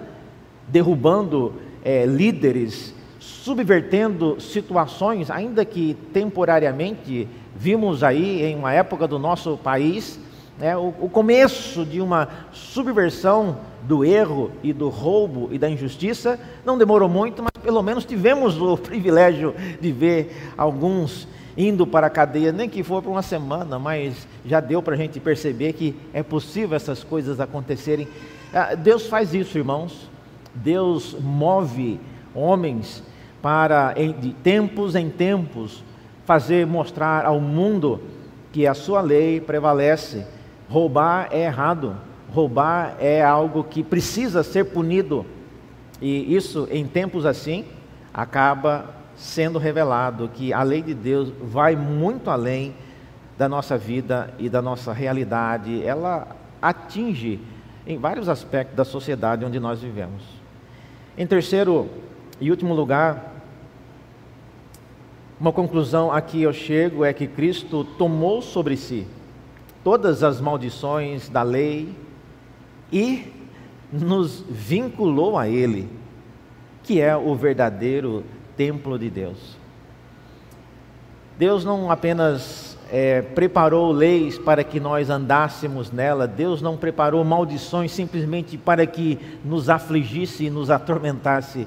derrubando 0.67 1.53
é, 1.83 2.05
líderes, 2.05 2.93
subvertendo 3.19 4.39
situações, 4.39 5.29
ainda 5.29 5.63
que 5.63 5.95
temporariamente 6.13 7.27
Vimos 7.59 8.03
aí 8.03 8.41
em 8.41 8.55
uma 8.55 8.71
época 8.71 9.05
do 9.05 9.19
nosso 9.19 9.57
país 9.57 10.17
né, 10.57 10.77
o, 10.77 10.93
o 10.99 11.09
começo 11.09 11.83
de 11.85 11.99
uma 11.99 12.29
subversão 12.53 13.57
do 13.83 14.05
erro 14.05 14.49
e 14.63 14.71
do 14.71 14.87
roubo 14.87 15.49
e 15.51 15.59
da 15.59 15.69
injustiça. 15.69 16.39
Não 16.65 16.77
demorou 16.77 17.09
muito, 17.09 17.43
mas 17.43 17.51
pelo 17.61 17.83
menos 17.83 18.05
tivemos 18.05 18.61
o 18.61 18.75
privilégio 18.79 19.53
de 19.81 19.91
ver 19.91 20.53
alguns 20.57 21.27
indo 21.57 21.85
para 21.85 22.07
a 22.07 22.09
cadeia, 22.09 22.53
nem 22.53 22.69
que 22.69 22.81
for 22.81 23.03
por 23.03 23.09
uma 23.09 23.21
semana, 23.21 23.77
mas 23.77 24.25
já 24.45 24.61
deu 24.61 24.81
para 24.81 24.93
a 24.93 24.97
gente 24.97 25.19
perceber 25.19 25.73
que 25.73 25.93
é 26.13 26.23
possível 26.23 26.77
essas 26.77 27.03
coisas 27.03 27.41
acontecerem. 27.41 28.07
Ah, 28.53 28.73
Deus 28.73 29.07
faz 29.07 29.33
isso, 29.33 29.57
irmãos. 29.57 30.09
Deus 30.55 31.13
move 31.19 31.99
homens 32.33 33.03
para, 33.41 33.93
de 33.93 34.31
tempos 34.35 34.95
em 34.95 35.09
tempos, 35.09 35.83
fazer 36.29 36.67
mostrar 36.67 37.25
ao 37.25 37.41
mundo 37.41 37.99
que 38.51 38.67
a 38.67 38.75
sua 38.75 39.01
lei 39.01 39.41
prevalece. 39.41 40.27
Roubar 40.69 41.27
é 41.31 41.45
errado, 41.45 41.97
roubar 42.31 42.95
é 42.99 43.23
algo 43.23 43.63
que 43.63 43.83
precisa 43.83 44.43
ser 44.43 44.65
punido. 44.65 45.25
E 45.99 46.35
isso, 46.35 46.67
em 46.69 46.85
tempos 46.85 47.25
assim, 47.25 47.65
acaba 48.13 48.93
sendo 49.15 49.57
revelado 49.57 50.29
que 50.31 50.53
a 50.53 50.61
lei 50.61 50.83
de 50.83 50.93
Deus 50.93 51.33
vai 51.41 51.75
muito 51.75 52.29
além 52.29 52.75
da 53.35 53.49
nossa 53.49 53.75
vida 53.75 54.31
e 54.37 54.47
da 54.49 54.61
nossa 54.61 54.93
realidade. 54.93 55.83
Ela 55.83 56.27
atinge 56.61 57.39
em 57.87 57.97
vários 57.97 58.29
aspectos 58.29 58.77
da 58.77 58.85
sociedade 58.85 59.43
onde 59.43 59.59
nós 59.59 59.81
vivemos. 59.81 60.21
Em 61.17 61.25
terceiro 61.25 61.89
e 62.39 62.51
último 62.51 62.75
lugar, 62.75 63.28
uma 65.39 65.53
conclusão 65.53 66.11
a 66.11 66.19
que 66.21 66.41
eu 66.41 66.51
chego 66.51 67.05
é 67.05 67.13
que 67.13 67.25
Cristo 67.25 67.83
tomou 67.83 68.41
sobre 68.41 68.75
si 68.75 69.07
todas 69.83 70.23
as 70.23 70.41
maldições 70.41 71.29
da 71.29 71.41
lei 71.41 71.95
e 72.91 73.31
nos 73.91 74.43
vinculou 74.49 75.37
a 75.37 75.47
Ele, 75.47 75.89
que 76.83 76.99
é 76.99 77.15
o 77.15 77.33
verdadeiro 77.35 78.23
templo 78.57 78.99
de 78.99 79.09
Deus. 79.09 79.57
Deus 81.37 81.63
não 81.63 81.89
apenas 81.89 82.77
é, 82.91 83.21
preparou 83.21 83.91
leis 83.91 84.37
para 84.37 84.63
que 84.63 84.79
nós 84.79 85.09
andássemos 85.09 85.91
nela, 85.91 86.27
Deus 86.27 86.61
não 86.61 86.75
preparou 86.75 87.23
maldições 87.23 87.91
simplesmente 87.91 88.57
para 88.57 88.85
que 88.85 89.17
nos 89.45 89.69
afligisse 89.69 90.45
e 90.45 90.49
nos 90.49 90.69
atormentasse. 90.69 91.65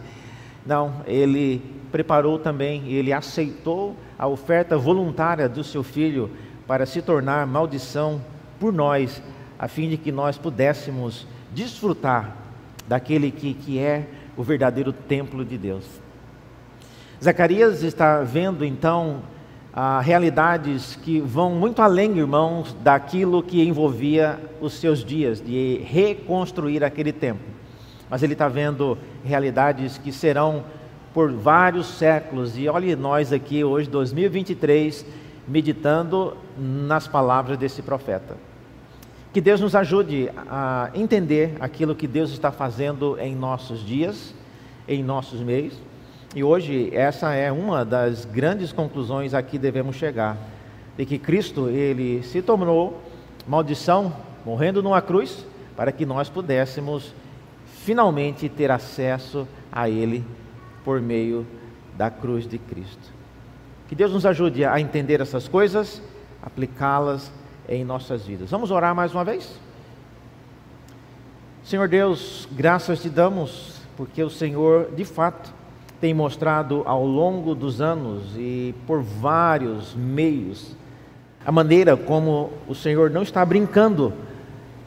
Não, 0.64 1.02
Ele 1.06 1.62
preparou 1.92 2.38
também 2.38 2.90
ele 2.90 3.12
aceitou 3.12 3.94
a 4.18 4.26
oferta 4.26 4.78
voluntária 4.78 5.48
do 5.48 5.62
seu 5.62 5.82
filho 5.82 6.30
para 6.66 6.86
se 6.86 7.02
tornar 7.02 7.46
maldição 7.46 8.20
por 8.58 8.72
nós, 8.72 9.22
a 9.58 9.68
fim 9.68 9.90
de 9.90 9.98
que 9.98 10.10
nós 10.10 10.38
pudéssemos 10.38 11.26
desfrutar 11.52 12.34
daquele 12.88 13.30
que, 13.30 13.52
que 13.52 13.78
é 13.78 14.08
o 14.36 14.42
verdadeiro 14.42 14.92
templo 14.92 15.44
de 15.44 15.58
Deus. 15.58 15.84
Zacarias 17.22 17.82
está 17.82 18.22
vendo 18.22 18.64
então 18.64 19.22
ah, 19.72 20.00
realidades 20.00 20.96
que 20.96 21.20
vão 21.20 21.54
muito 21.54 21.82
além, 21.82 22.18
irmãos, 22.18 22.74
daquilo 22.82 23.42
que 23.42 23.62
envolvia 23.62 24.40
os 24.60 24.72
seus 24.74 25.04
dias, 25.04 25.40
de 25.40 25.82
reconstruir 25.84 26.82
aquele 26.82 27.12
templo. 27.12 27.51
Mas 28.12 28.22
ele 28.22 28.34
está 28.34 28.46
vendo 28.46 28.98
realidades 29.24 29.96
que 29.96 30.12
serão 30.12 30.64
por 31.14 31.32
vários 31.32 31.86
séculos. 31.86 32.58
E 32.58 32.68
olhe 32.68 32.94
nós 32.94 33.32
aqui 33.32 33.64
hoje, 33.64 33.88
2023, 33.88 35.06
meditando 35.48 36.36
nas 36.58 37.08
palavras 37.08 37.56
desse 37.56 37.80
profeta. 37.80 38.36
Que 39.32 39.40
Deus 39.40 39.62
nos 39.62 39.74
ajude 39.74 40.30
a 40.46 40.90
entender 40.94 41.54
aquilo 41.58 41.94
que 41.94 42.06
Deus 42.06 42.30
está 42.32 42.52
fazendo 42.52 43.18
em 43.18 43.34
nossos 43.34 43.80
dias, 43.80 44.34
em 44.86 45.02
nossos 45.02 45.40
meios. 45.40 45.72
E 46.36 46.44
hoje 46.44 46.90
essa 46.94 47.32
é 47.32 47.50
uma 47.50 47.82
das 47.82 48.26
grandes 48.26 48.74
conclusões 48.74 49.32
a 49.32 49.42
que 49.42 49.56
devemos 49.56 49.96
chegar, 49.96 50.36
de 50.98 51.06
que 51.06 51.18
Cristo 51.18 51.70
ele 51.70 52.22
se 52.24 52.42
tornou 52.42 53.00
maldição, 53.48 54.12
morrendo 54.44 54.82
numa 54.82 55.00
cruz, 55.00 55.46
para 55.74 55.90
que 55.90 56.04
nós 56.04 56.28
pudéssemos 56.28 57.14
finalmente 57.84 58.48
ter 58.48 58.70
acesso 58.70 59.46
a 59.70 59.88
ele 59.88 60.24
por 60.84 61.00
meio 61.00 61.46
da 61.96 62.10
cruz 62.10 62.46
de 62.46 62.58
Cristo. 62.58 63.12
Que 63.88 63.94
Deus 63.94 64.12
nos 64.12 64.24
ajude 64.24 64.64
a 64.64 64.80
entender 64.80 65.20
essas 65.20 65.48
coisas, 65.48 66.00
aplicá-las 66.42 67.32
em 67.68 67.84
nossas 67.84 68.24
vidas. 68.24 68.50
Vamos 68.50 68.70
orar 68.70 68.94
mais 68.94 69.12
uma 69.12 69.24
vez? 69.24 69.58
Senhor 71.64 71.88
Deus, 71.88 72.48
graças 72.52 73.02
te 73.02 73.08
damos, 73.08 73.80
porque 73.96 74.22
o 74.22 74.30
Senhor, 74.30 74.90
de 74.94 75.04
fato, 75.04 75.52
tem 76.00 76.14
mostrado 76.14 76.82
ao 76.86 77.04
longo 77.04 77.54
dos 77.54 77.80
anos 77.80 78.34
e 78.36 78.74
por 78.86 79.02
vários 79.02 79.94
meios 79.94 80.76
a 81.44 81.50
maneira 81.50 81.96
como 81.96 82.52
o 82.68 82.74
Senhor 82.74 83.10
não 83.10 83.22
está 83.22 83.44
brincando, 83.44 84.12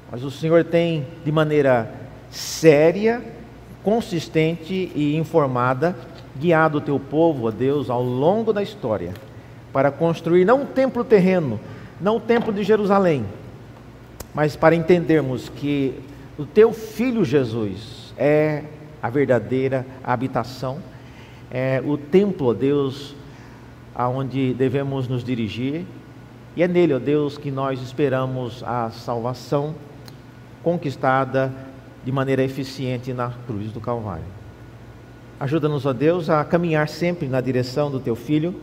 mas 0.10 0.24
o 0.24 0.32
Senhor 0.32 0.64
tem 0.64 1.06
de 1.24 1.32
maneira 1.32 2.05
séria, 2.36 3.24
consistente 3.82 4.92
e 4.94 5.16
informada 5.16 5.96
guiado 6.38 6.80
o 6.80 6.82
teu 6.82 7.00
povo, 7.00 7.48
a 7.48 7.52
Deus, 7.52 7.90
ao 7.90 8.04
longo 8.04 8.52
da 8.52 8.62
história, 8.62 9.14
para 9.72 9.90
construir 9.90 10.44
não 10.44 10.64
um 10.64 10.66
templo 10.66 11.04
terreno, 11.04 11.58
não 12.00 12.18
o 12.18 12.20
templo 12.20 12.52
de 12.52 12.62
Jerusalém, 12.62 13.26
mas 14.34 14.56
para 14.58 14.76
entendermos 14.76 15.48
que 15.48 15.94
o 16.38 16.46
teu 16.46 16.74
filho 16.74 17.24
Jesus 17.24 18.14
é 18.18 18.64
a 19.02 19.10
verdadeira 19.10 19.86
habitação, 20.04 20.80
é 21.50 21.82
o 21.86 21.98
templo, 21.98 22.48
ó 22.48 22.54
Deus, 22.54 23.16
aonde 23.96 24.54
devemos 24.54 25.08
nos 25.08 25.24
dirigir, 25.24 25.86
e 26.54 26.62
é 26.62 26.68
nele, 26.68 26.94
ó 26.94 27.00
Deus, 27.00 27.38
que 27.38 27.50
nós 27.50 27.82
esperamos 27.82 28.62
a 28.62 28.90
salvação 28.92 29.74
conquistada 30.62 31.54
de 32.06 32.12
maneira 32.12 32.44
eficiente 32.44 33.12
na 33.12 33.32
cruz 33.48 33.72
do 33.72 33.82
Calvário. 33.82 34.24
Ajuda-nos, 35.40 35.86
ó 35.86 35.92
Deus, 35.92 36.30
a 36.30 36.46
caminhar 36.46 36.88
sempre 36.88 37.28
na 37.28 37.42
direção 37.42 37.92
do 37.92 38.00
teu 38.00 38.16
filho. 38.16 38.56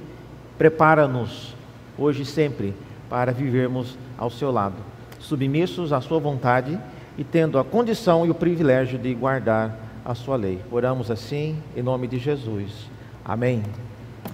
Prepara-nos 0.57 1.55
hoje 1.99 2.23
e 2.23 2.27
sempre 2.27 2.73
para 3.11 3.33
vivermos 3.33 3.99
ao 4.17 4.31
seu 4.31 4.51
lado, 4.51 4.77
submissos 5.19 5.93
à 5.93 6.01
sua 6.01 6.19
vontade 6.19 6.79
e 7.19 7.25
tendo 7.25 7.59
a 7.59 7.65
condição 7.65 8.25
e 8.25 8.31
o 8.31 8.35
privilégio 8.35 8.99
de 8.99 9.13
guardar 9.13 9.77
a 10.05 10.15
sua 10.15 10.37
lei. 10.37 10.61
Oramos 10.71 11.11
assim 11.11 11.59
em 11.77 11.83
nome 11.83 12.07
de 12.07 12.19
Jesus. 12.19 12.89
Amém. 13.25 13.63